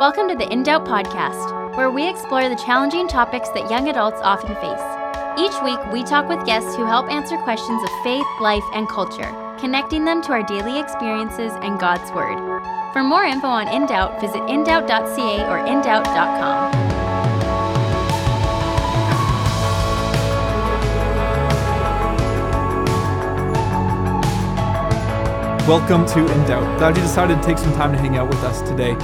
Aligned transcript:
Welcome 0.00 0.28
to 0.28 0.34
the 0.34 0.52
In 0.52 0.64
Doubt 0.64 0.84
podcast, 0.86 1.76
where 1.76 1.88
we 1.88 2.08
explore 2.08 2.48
the 2.48 2.56
challenging 2.56 3.06
topics 3.06 3.48
that 3.50 3.70
young 3.70 3.88
adults 3.88 4.20
often 4.22 4.56
face. 4.56 4.82
Each 5.38 5.54
week, 5.62 5.78
we 5.92 6.02
talk 6.02 6.28
with 6.28 6.44
guests 6.44 6.74
who 6.74 6.84
help 6.84 7.08
answer 7.08 7.36
questions 7.38 7.80
of 7.80 7.88
faith, 8.02 8.26
life, 8.40 8.64
and 8.72 8.88
culture, 8.88 9.30
connecting 9.56 10.04
them 10.04 10.20
to 10.22 10.32
our 10.32 10.42
daily 10.42 10.80
experiences 10.80 11.52
and 11.62 11.78
God's 11.78 12.10
Word. 12.10 12.40
For 12.92 13.04
more 13.04 13.22
info 13.22 13.46
on 13.46 13.68
In 13.68 13.86
Doubt, 13.86 14.20
visit 14.20 14.40
indoubt.ca 14.42 15.46
or 15.48 15.64
indoubt.com. 15.64 16.72
Welcome 25.68 26.04
to 26.06 26.18
In 26.18 26.48
Doubt. 26.48 26.78
Glad 26.78 26.96
you 26.96 27.02
decided 27.02 27.40
to 27.40 27.46
take 27.46 27.58
some 27.58 27.72
time 27.74 27.92
to 27.92 27.98
hang 27.98 28.16
out 28.16 28.28
with 28.28 28.42
us 28.42 28.60
today. 28.68 28.96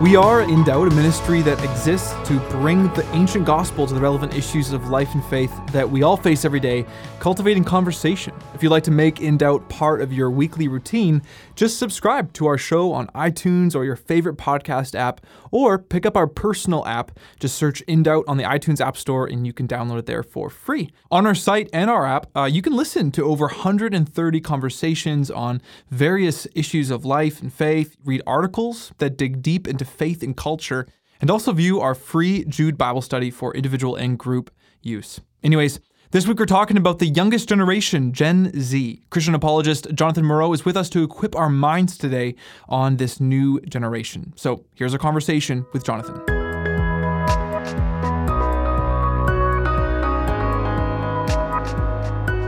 We 0.00 0.14
are 0.14 0.42
In 0.42 0.62
Doubt, 0.62 0.86
a 0.86 0.94
ministry 0.94 1.42
that 1.42 1.60
exists 1.64 2.14
to 2.28 2.38
bring 2.50 2.84
the 2.94 3.04
ancient 3.14 3.44
gospel 3.44 3.84
to 3.84 3.92
the 3.92 4.00
relevant 4.00 4.32
issues 4.32 4.72
of 4.72 4.90
life 4.90 5.12
and 5.12 5.24
faith 5.24 5.52
that 5.72 5.90
we 5.90 6.04
all 6.04 6.16
face 6.16 6.44
every 6.44 6.60
day, 6.60 6.86
cultivating 7.18 7.64
conversation. 7.64 8.32
If 8.54 8.62
you'd 8.62 8.70
like 8.70 8.84
to 8.84 8.92
make 8.92 9.20
In 9.20 9.36
Doubt 9.36 9.68
part 9.68 10.00
of 10.00 10.12
your 10.12 10.30
weekly 10.30 10.68
routine, 10.68 11.20
just 11.56 11.80
subscribe 11.80 12.32
to 12.34 12.46
our 12.46 12.56
show 12.56 12.92
on 12.92 13.08
iTunes 13.08 13.74
or 13.74 13.84
your 13.84 13.96
favorite 13.96 14.36
podcast 14.36 14.94
app, 14.94 15.20
or 15.50 15.78
pick 15.78 16.06
up 16.06 16.16
our 16.16 16.26
personal 16.26 16.86
app. 16.86 17.18
Just 17.40 17.56
search 17.56 17.80
In 17.82 18.02
Doubt 18.02 18.24
on 18.28 18.36
the 18.36 18.44
iTunes 18.44 18.80
App 18.80 18.96
Store 18.96 19.26
and 19.26 19.46
you 19.46 19.52
can 19.52 19.68
download 19.68 19.98
it 19.98 20.06
there 20.06 20.22
for 20.22 20.50
free. 20.50 20.90
On 21.10 21.26
our 21.26 21.34
site 21.34 21.68
and 21.72 21.90
our 21.90 22.06
app, 22.06 22.26
uh, 22.36 22.44
you 22.44 22.62
can 22.62 22.74
listen 22.74 23.10
to 23.12 23.24
over 23.24 23.46
130 23.46 24.40
conversations 24.40 25.30
on 25.30 25.60
various 25.90 26.46
issues 26.54 26.90
of 26.90 27.04
life 27.04 27.40
and 27.40 27.52
faith, 27.52 27.96
read 28.04 28.22
articles 28.26 28.92
that 28.98 29.16
dig 29.16 29.42
deep 29.42 29.66
into 29.66 29.84
faith 29.84 30.22
and 30.22 30.36
culture, 30.36 30.86
and 31.20 31.30
also 31.30 31.52
view 31.52 31.80
our 31.80 31.94
free 31.94 32.44
Jude 32.44 32.78
Bible 32.78 33.02
study 33.02 33.30
for 33.30 33.54
individual 33.54 33.96
and 33.96 34.18
group 34.18 34.50
use. 34.82 35.20
Anyways, 35.42 35.80
this 36.10 36.26
week 36.26 36.38
we're 36.38 36.46
talking 36.46 36.78
about 36.78 37.00
the 37.00 37.06
youngest 37.06 37.48
generation, 37.48 38.12
Gen 38.14 38.50
Z. 38.58 39.02
Christian 39.10 39.34
apologist 39.34 39.86
Jonathan 39.92 40.24
Morrow 40.24 40.52
is 40.54 40.64
with 40.64 40.76
us 40.76 40.88
to 40.90 41.02
equip 41.02 41.36
our 41.36 41.50
minds 41.50 41.98
today 41.98 42.34
on 42.66 42.96
this 42.96 43.20
new 43.20 43.60
generation. 43.60 44.32
So 44.34 44.64
here's 44.74 44.94
a 44.94 44.98
conversation 44.98 45.66
with 45.74 45.84
Jonathan. 45.84 46.14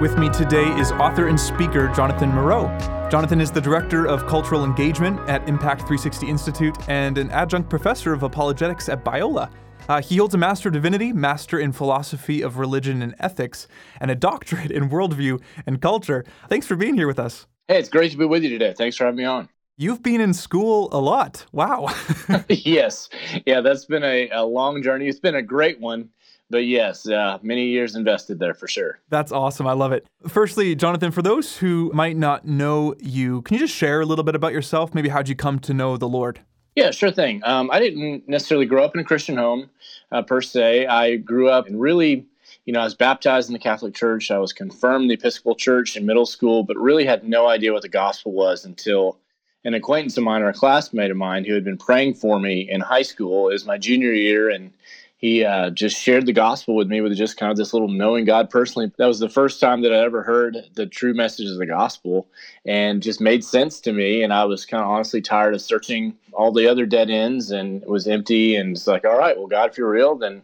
With 0.00 0.16
me 0.16 0.31
today 0.31 0.70
is 0.78 0.92
author 0.92 1.28
and 1.28 1.38
speaker 1.38 1.92
Jonathan 1.94 2.31
Morrow. 2.31 2.69
Jonathan 3.11 3.42
is 3.42 3.50
the 3.50 3.61
Director 3.61 4.06
of 4.06 4.27
Cultural 4.27 4.64
Engagement 4.64 5.20
at 5.28 5.47
Impact 5.47 5.81
360 5.81 6.27
Institute 6.27 6.88
and 6.88 7.19
an 7.19 7.31
adjunct 7.31 7.69
professor 7.69 8.14
of 8.14 8.22
apologetics 8.22 8.88
at 8.88 9.05
Biola. 9.05 9.53
Uh, 9.89 10.00
he 10.00 10.17
holds 10.17 10.34
a 10.34 10.39
Master 10.39 10.69
of 10.69 10.75
Divinity, 10.75 11.12
Master 11.12 11.59
in 11.59 11.73
Philosophy 11.73 12.42
of 12.42 12.59
Religion 12.59 13.03
and 13.03 13.14
Ethics, 13.19 13.67
and 14.00 14.11
a 14.11 14.14
doctorate 14.14 14.70
in 14.70 14.89
Worldview 14.89 15.41
and 15.67 15.81
Culture. 15.81 16.25
Thanks 16.48 16.67
for 16.67 16.77
being 16.77 16.95
here 16.95 17.06
with 17.06 17.19
us. 17.19 17.47
Hey, 17.69 17.78
it's 17.78 17.89
great 17.89 18.12
to 18.12 18.19
be 18.19 18.25
with 18.25 18.42
you 18.42 18.50
today. 18.50 18.75
Thanks 18.77 18.97
for 18.97 19.05
having 19.05 19.19
me 19.19 19.25
on. 19.25 19.48
You've 19.77 20.03
been 20.03 20.20
in 20.20 20.34
school 20.34 20.89
a 20.92 21.00
lot. 21.00 21.47
Wow. 21.53 21.89
yes. 22.48 23.09
Yeah, 23.47 23.61
that's 23.61 23.87
been 23.87 24.05
a, 24.05 24.28
a 24.31 24.45
long 24.45 24.83
journey. 24.83 25.09
It's 25.09 25.20
been 25.20 25.37
a 25.37 25.42
great 25.42 25.81
one 25.81 26.11
but 26.50 26.67
yes, 26.67 27.09
uh, 27.09 27.39
many 27.42 27.67
years 27.67 27.94
invested 27.94 28.41
there 28.41 28.55
for 28.55 28.67
sure. 28.67 28.98
That's 29.09 29.31
awesome. 29.31 29.67
I 29.67 29.72
love 29.72 29.92
it. 29.92 30.05
Firstly, 30.28 30.75
Jonathan, 30.75 31.12
for 31.12 31.22
those 31.22 31.56
who 31.56 31.91
might 31.94 32.17
not 32.17 32.44
know 32.44 32.94
you, 32.98 33.42
can 33.42 33.55
you 33.55 33.61
just 33.61 33.75
share 33.75 34.00
a 34.00 34.06
little 34.06 34.25
bit 34.25 34.34
about 34.34 34.53
yourself? 34.53 34.92
Maybe 34.92 35.09
how'd 35.09 35.28
you 35.28 35.37
come 35.37 35.61
to 35.61 35.72
know 35.72 35.97
the 35.97 36.09
Lord? 36.09 36.41
Yeah, 36.77 36.93
sure 36.93 37.11
thing. 37.11 37.43
Um, 37.45 37.71
I 37.71 37.81
didn't 37.81 38.29
necessarily 38.29 38.67
grow 38.67 38.85
up 38.85 38.95
in 38.95 39.01
a 39.01 39.05
Christian 39.05 39.37
home 39.37 39.69
uh, 40.13 40.23
per 40.23 40.41
se. 40.41 40.87
I 40.87 41.17
grew 41.17 41.49
up 41.49 41.67
and 41.67 41.81
really, 41.81 42.27
you 42.65 42.73
know, 42.73 42.81
I 42.81 42.85
was 42.85 42.95
baptized 42.95 43.49
in 43.49 43.53
the 43.53 43.59
Catholic 43.59 43.94
Church. 43.94 44.31
I 44.31 44.39
was 44.39 44.53
confirmed 44.53 45.03
in 45.03 45.09
the 45.09 45.15
Episcopal 45.15 45.56
Church 45.56 45.97
in 45.97 46.06
middle 46.06 46.27
school, 46.27 46.62
but 46.62 46.77
really 46.77 47.05
had 47.05 47.25
no 47.25 47.49
idea 47.49 47.72
what 47.72 47.83
the 47.83 47.89
gospel 47.89 48.33
was 48.33 48.65
until 48.65 49.19
an 49.65 49.75
acquaintance 49.75 50.17
of 50.17 50.25
mine 50.25 50.43
or 50.43 50.49
a 50.49 50.55
classmate 50.55 51.11
of 51.11 51.17
mine 51.17 51.44
who 51.44 51.55
had 51.55 51.65
been 51.65 51.77
praying 51.77 52.15
for 52.15 52.39
me 52.39 52.69
in 52.71 52.81
high 52.81 53.03
school 53.03 53.50
is 53.50 53.67
my 53.67 53.77
junior 53.77 54.12
year 54.12 54.49
and 54.49 54.73
he 55.20 55.44
uh, 55.44 55.69
just 55.69 56.00
shared 56.00 56.25
the 56.25 56.32
gospel 56.32 56.75
with 56.75 56.88
me 56.88 57.03
with 57.03 57.14
just 57.14 57.36
kind 57.36 57.53
of 57.53 57.58
this 57.58 57.75
little 57.75 57.88
knowing 57.88 58.25
God 58.25 58.48
personally. 58.48 58.91
That 58.97 59.06
was 59.06 59.19
the 59.19 59.28
first 59.28 59.60
time 59.60 59.82
that 59.82 59.92
I 59.92 59.98
ever 59.98 60.22
heard 60.22 60.56
the 60.75 60.86
true 60.86 61.12
message 61.12 61.50
of 61.50 61.58
the 61.58 61.66
gospel 61.66 62.26
and 62.64 63.03
just 63.03 63.20
made 63.20 63.44
sense 63.44 63.81
to 63.81 63.92
me. 63.92 64.22
And 64.22 64.32
I 64.32 64.44
was 64.44 64.64
kind 64.64 64.82
of 64.82 64.88
honestly 64.88 65.20
tired 65.20 65.53
of 65.54 65.60
searching 65.60 66.16
all 66.32 66.53
the 66.53 66.66
other 66.66 66.86
dead 66.86 67.10
ends 67.10 67.50
and 67.50 67.82
it 67.82 67.88
was 67.88 68.08
empty. 68.08 68.56
And 68.56 68.75
it's 68.75 68.86
like, 68.86 69.04
all 69.04 69.19
right, 69.19 69.36
well, 69.36 69.47
God, 69.47 69.69
if 69.69 69.76
you're 69.76 69.91
real, 69.91 70.16
then 70.16 70.41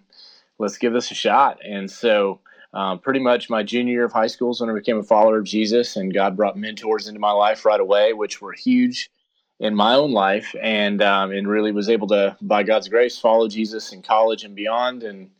let's 0.59 0.77
give 0.77 0.93
this 0.93 1.11
a 1.11 1.15
shot. 1.15 1.59
And 1.65 1.91
so, 1.91 2.41
um, 2.75 2.99
pretty 2.99 3.21
much 3.21 3.49
my 3.49 3.63
junior 3.63 3.95
year 3.95 4.05
of 4.05 4.13
high 4.13 4.27
school 4.27 4.51
is 4.51 4.61
when 4.61 4.69
I 4.69 4.75
became 4.75 4.99
a 4.99 5.03
follower 5.03 5.39
of 5.39 5.45
Jesus, 5.45 5.97
and 5.97 6.13
God 6.13 6.37
brought 6.37 6.59
mentors 6.59 7.09
into 7.09 7.19
my 7.19 7.31
life 7.31 7.65
right 7.65 7.81
away, 7.81 8.13
which 8.13 8.43
were 8.43 8.53
huge 8.53 9.11
in 9.59 9.75
my 9.75 9.95
own 9.95 10.13
life 10.13 10.55
and 10.61 11.03
um, 11.03 11.31
and 11.31 11.49
really 11.49 11.73
was 11.73 11.89
able 11.89 12.07
to 12.09 12.37
by 12.41 12.63
God's 12.63 12.89
grace 12.89 13.19
follow 13.19 13.49
Jesus 13.49 13.93
in 13.93 14.03
college 14.03 14.45
and 14.45 14.55
beyond 14.55 15.03
and 15.03 15.31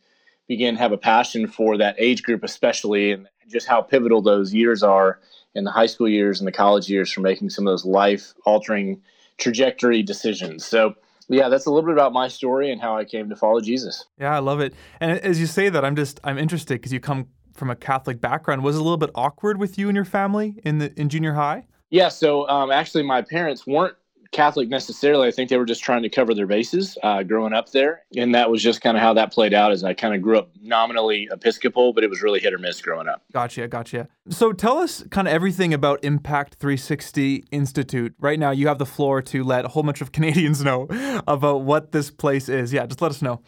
begin 0.47 0.75
to 0.75 0.81
have 0.81 0.91
a 0.91 0.97
passion 0.97 1.47
for 1.47 1.77
that 1.77 1.95
age 1.99 2.23
group 2.23 2.43
especially 2.43 3.11
and 3.11 3.27
just 3.49 3.67
how 3.67 3.81
pivotal 3.81 4.21
those 4.21 4.53
years 4.53 4.81
are 4.83 5.19
in 5.53 5.63
the 5.63 5.71
high 5.71 5.85
school 5.85 6.09
years 6.09 6.39
and 6.39 6.47
the 6.47 6.51
college 6.51 6.89
years 6.89 7.11
for 7.11 7.21
making 7.21 7.49
some 7.49 7.65
of 7.67 7.71
those 7.71 7.85
life 7.85 8.33
altering 8.45 9.01
trajectory 9.37 10.01
decisions. 10.01 10.65
So 10.65 10.95
yeah 11.29 11.49
that's 11.49 11.67
a 11.67 11.69
little 11.69 11.87
bit 11.87 11.93
about 11.93 12.13
my 12.13 12.27
story 12.27 12.71
and 12.71 12.81
how 12.81 12.97
I 12.97 13.05
came 13.05 13.29
to 13.29 13.35
follow 13.35 13.61
Jesus. 13.61 14.05
Yeah 14.19 14.35
I 14.35 14.39
love 14.39 14.61
it. 14.61 14.73
And 14.99 15.19
as 15.19 15.39
you 15.39 15.45
say 15.45 15.69
that 15.69 15.85
I'm 15.85 15.95
just 15.95 16.19
I'm 16.23 16.39
interested 16.39 16.75
because 16.75 16.91
you 16.91 16.99
come 16.99 17.27
from 17.53 17.69
a 17.71 17.75
Catholic 17.75 18.21
background. 18.21 18.63
Was 18.63 18.75
it 18.75 18.79
a 18.79 18.83
little 18.83 18.97
bit 18.97 19.09
awkward 19.15 19.57
with 19.57 19.79
you 19.79 19.89
and 19.89 19.95
your 19.95 20.05
family 20.05 20.59
in 20.63 20.79
the 20.79 20.99
in 20.99 21.07
junior 21.09 21.33
high? 21.33 21.67
Yeah 21.91 22.09
so 22.09 22.49
um, 22.49 22.71
actually 22.71 23.03
my 23.03 23.21
parents 23.21 23.67
weren't 23.67 23.95
Catholic 24.31 24.69
necessarily. 24.69 25.27
I 25.27 25.31
think 25.31 25.49
they 25.49 25.57
were 25.57 25.65
just 25.65 25.83
trying 25.83 26.03
to 26.03 26.09
cover 26.09 26.33
their 26.33 26.47
bases 26.47 26.97
uh, 27.03 27.23
growing 27.23 27.53
up 27.53 27.71
there, 27.71 28.03
and 28.15 28.33
that 28.35 28.49
was 28.49 28.61
just 28.61 28.81
kind 28.81 28.97
of 28.97 29.03
how 29.03 29.13
that 29.13 29.31
played 29.31 29.53
out. 29.53 29.71
As 29.71 29.83
I 29.83 29.93
kind 29.93 30.15
of 30.15 30.21
grew 30.21 30.37
up 30.37 30.49
nominally 30.61 31.27
Episcopal, 31.31 31.93
but 31.93 32.03
it 32.03 32.09
was 32.09 32.21
really 32.21 32.39
hit 32.39 32.53
or 32.53 32.57
miss 32.57 32.81
growing 32.81 33.07
up. 33.07 33.23
Gotcha, 33.33 33.67
gotcha. 33.67 34.07
So 34.29 34.53
tell 34.53 34.77
us 34.77 35.03
kind 35.09 35.27
of 35.27 35.33
everything 35.33 35.73
about 35.73 36.03
Impact 36.03 36.55
360 36.55 37.45
Institute. 37.51 38.13
Right 38.19 38.39
now, 38.39 38.51
you 38.51 38.67
have 38.67 38.79
the 38.79 38.85
floor 38.85 39.21
to 39.23 39.43
let 39.43 39.65
a 39.65 39.69
whole 39.69 39.83
bunch 39.83 40.01
of 40.01 40.11
Canadians 40.17 40.63
know 40.63 40.87
about 41.27 41.61
what 41.61 41.91
this 41.91 42.09
place 42.11 42.49
is. 42.49 42.73
Yeah, 42.73 42.85
just 42.85 43.01
let 43.01 43.11
us 43.11 43.21
know. 43.21 43.41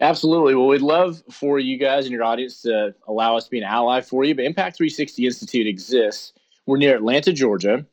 Absolutely. 0.00 0.54
Well, 0.54 0.68
we'd 0.68 0.80
love 0.80 1.22
for 1.30 1.58
you 1.58 1.76
guys 1.76 2.04
and 2.04 2.12
your 2.12 2.22
audience 2.22 2.62
to 2.62 2.94
allow 3.08 3.36
us 3.36 3.44
to 3.44 3.50
be 3.50 3.58
an 3.58 3.64
ally 3.64 4.00
for 4.00 4.24
you. 4.24 4.34
But 4.34 4.44
Impact 4.44 4.76
360 4.76 5.26
Institute 5.26 5.66
exists. 5.66 6.32
We're 6.68 6.76
near 6.76 6.94
Atlanta, 6.94 7.32
Georgia 7.32 7.86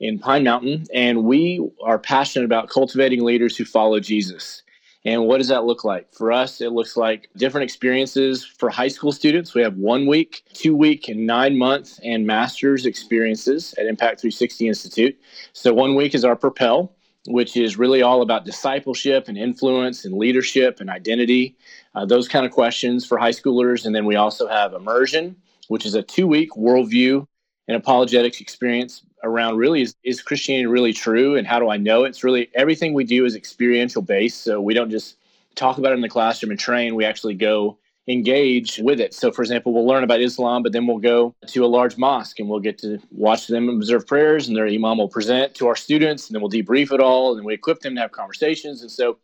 in 0.00 0.18
Pine 0.18 0.44
Mountain, 0.44 0.84
and 0.92 1.24
we 1.24 1.66
are 1.82 1.98
passionate 1.98 2.44
about 2.44 2.68
cultivating 2.68 3.24
leaders 3.24 3.56
who 3.56 3.64
follow 3.64 4.00
Jesus. 4.00 4.62
And 5.06 5.26
what 5.26 5.38
does 5.38 5.48
that 5.48 5.64
look 5.64 5.82
like? 5.82 6.12
For 6.12 6.30
us, 6.30 6.60
it 6.60 6.72
looks 6.72 6.94
like 6.94 7.30
different 7.38 7.64
experiences 7.64 8.44
for 8.44 8.68
high 8.68 8.88
school 8.88 9.12
students. 9.12 9.54
We 9.54 9.62
have 9.62 9.78
one 9.78 10.06
week, 10.06 10.42
two 10.52 10.76
week, 10.76 11.08
and 11.08 11.26
nine 11.26 11.56
month 11.56 11.98
and 12.04 12.26
master's 12.26 12.84
experiences 12.84 13.72
at 13.78 13.86
Impact 13.86 14.20
360 14.20 14.68
Institute. 14.68 15.18
So, 15.54 15.72
one 15.72 15.94
week 15.94 16.14
is 16.14 16.22
our 16.22 16.36
Propel, 16.36 16.94
which 17.28 17.56
is 17.56 17.78
really 17.78 18.02
all 18.02 18.20
about 18.20 18.44
discipleship 18.44 19.28
and 19.28 19.38
influence 19.38 20.04
and 20.04 20.18
leadership 20.18 20.80
and 20.80 20.90
identity, 20.90 21.56
uh, 21.94 22.04
those 22.04 22.28
kind 22.28 22.44
of 22.44 22.52
questions 22.52 23.06
for 23.06 23.16
high 23.16 23.30
schoolers. 23.30 23.86
And 23.86 23.94
then 23.94 24.04
we 24.04 24.16
also 24.16 24.46
have 24.48 24.74
Immersion, 24.74 25.34
which 25.68 25.86
is 25.86 25.94
a 25.94 26.02
two 26.02 26.26
week 26.26 26.50
worldview 26.58 27.26
and 27.68 27.76
apologetics 27.76 28.40
experience 28.40 29.02
around 29.22 29.56
really 29.56 29.82
is, 29.82 29.94
is 30.02 30.22
Christianity 30.22 30.66
really 30.66 30.92
true 30.92 31.36
and 31.36 31.46
how 31.46 31.58
do 31.58 31.68
I 31.68 31.76
know 31.76 32.04
it's 32.04 32.24
really 32.24 32.50
everything 32.54 32.94
we 32.94 33.04
do 33.04 33.24
is 33.24 33.36
experiential 33.36 34.02
based. 34.02 34.42
So 34.42 34.60
we 34.60 34.74
don't 34.74 34.90
just 34.90 35.16
talk 35.54 35.78
about 35.78 35.92
it 35.92 35.96
in 35.96 36.00
the 36.00 36.08
classroom 36.08 36.50
and 36.50 36.58
train, 36.58 36.94
we 36.94 37.04
actually 37.04 37.34
go 37.34 37.78
engage 38.08 38.78
with 38.78 39.00
it. 39.00 39.12
So, 39.12 39.30
for 39.30 39.42
example, 39.42 39.74
we'll 39.74 39.86
learn 39.86 40.02
about 40.02 40.20
Islam, 40.22 40.62
but 40.62 40.72
then 40.72 40.86
we'll 40.86 40.98
go 40.98 41.34
to 41.46 41.64
a 41.64 41.66
large 41.66 41.98
mosque 41.98 42.40
and 42.40 42.48
we'll 42.48 42.60
get 42.60 42.78
to 42.78 42.98
watch 43.10 43.46
them 43.46 43.68
observe 43.68 44.06
prayers, 44.06 44.48
and 44.48 44.56
their 44.56 44.66
imam 44.66 44.98
will 44.98 45.08
present 45.08 45.54
to 45.56 45.66
our 45.66 45.76
students, 45.76 46.26
and 46.26 46.34
then 46.34 46.40
we'll 46.40 46.50
debrief 46.50 46.90
it 46.90 47.00
all, 47.00 47.36
and 47.36 47.44
we 47.44 47.52
equip 47.52 47.80
them 47.80 47.94
to 47.94 48.00
have 48.00 48.12
conversations. 48.12 48.80
And 48.80 48.90
so, 48.90 49.18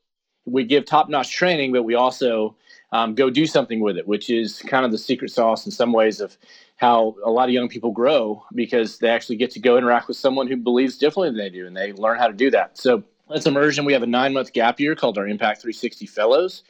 we 0.45 0.65
give 0.65 0.85
top 0.85 1.09
notch 1.09 1.33
training, 1.33 1.73
but 1.73 1.85
we 1.85 1.95
also 1.95 2.55
um, 2.95 3.17
go 3.17 3.29
do 3.29 3.45
something 3.45 3.81
with 3.81 3.99
it, 3.99 4.07
which 4.07 4.31
is 4.31 4.61
kind 4.61 4.87
of 4.87 4.93
the 4.93 4.99
secret 4.99 5.33
sauce 5.33 5.67
in 5.67 5.73
some 5.73 5.93
ways 5.93 6.21
of 6.21 6.39
how 6.77 7.17
a 7.25 7.31
lot 7.31 7.49
of 7.49 7.53
young 7.53 7.69
people 7.69 7.91
grow 7.91 8.45
because 8.55 8.99
they 8.99 9.09
actually 9.09 9.35
get 9.35 9.51
to 9.51 9.59
go 9.59 9.77
interact 9.77 10.07
with 10.07 10.17
someone 10.17 10.47
who 10.47 10.57
believes 10.57 10.97
differently 10.97 11.29
than 11.29 11.39
they 11.39 11.51
do 11.51 11.67
and 11.67 11.77
they 11.77 11.93
learn 11.93 12.19
how 12.19 12.29
to 12.29 12.33
do 12.33 12.53
that. 12.53 12.79
So 12.79 13.03
that's 13.29 13.47
immersion. 13.47 13.85
We 13.85 13.93
have 13.95 14.05
a 14.05 14.07
nine 14.07 14.33
month 14.33 14.53
gap 14.53 14.79
year 14.79 14.95
called 14.95 15.19
our 15.19 15.27
Impact 15.27 15.61
360 15.63 16.07
Fellows. 16.07 16.63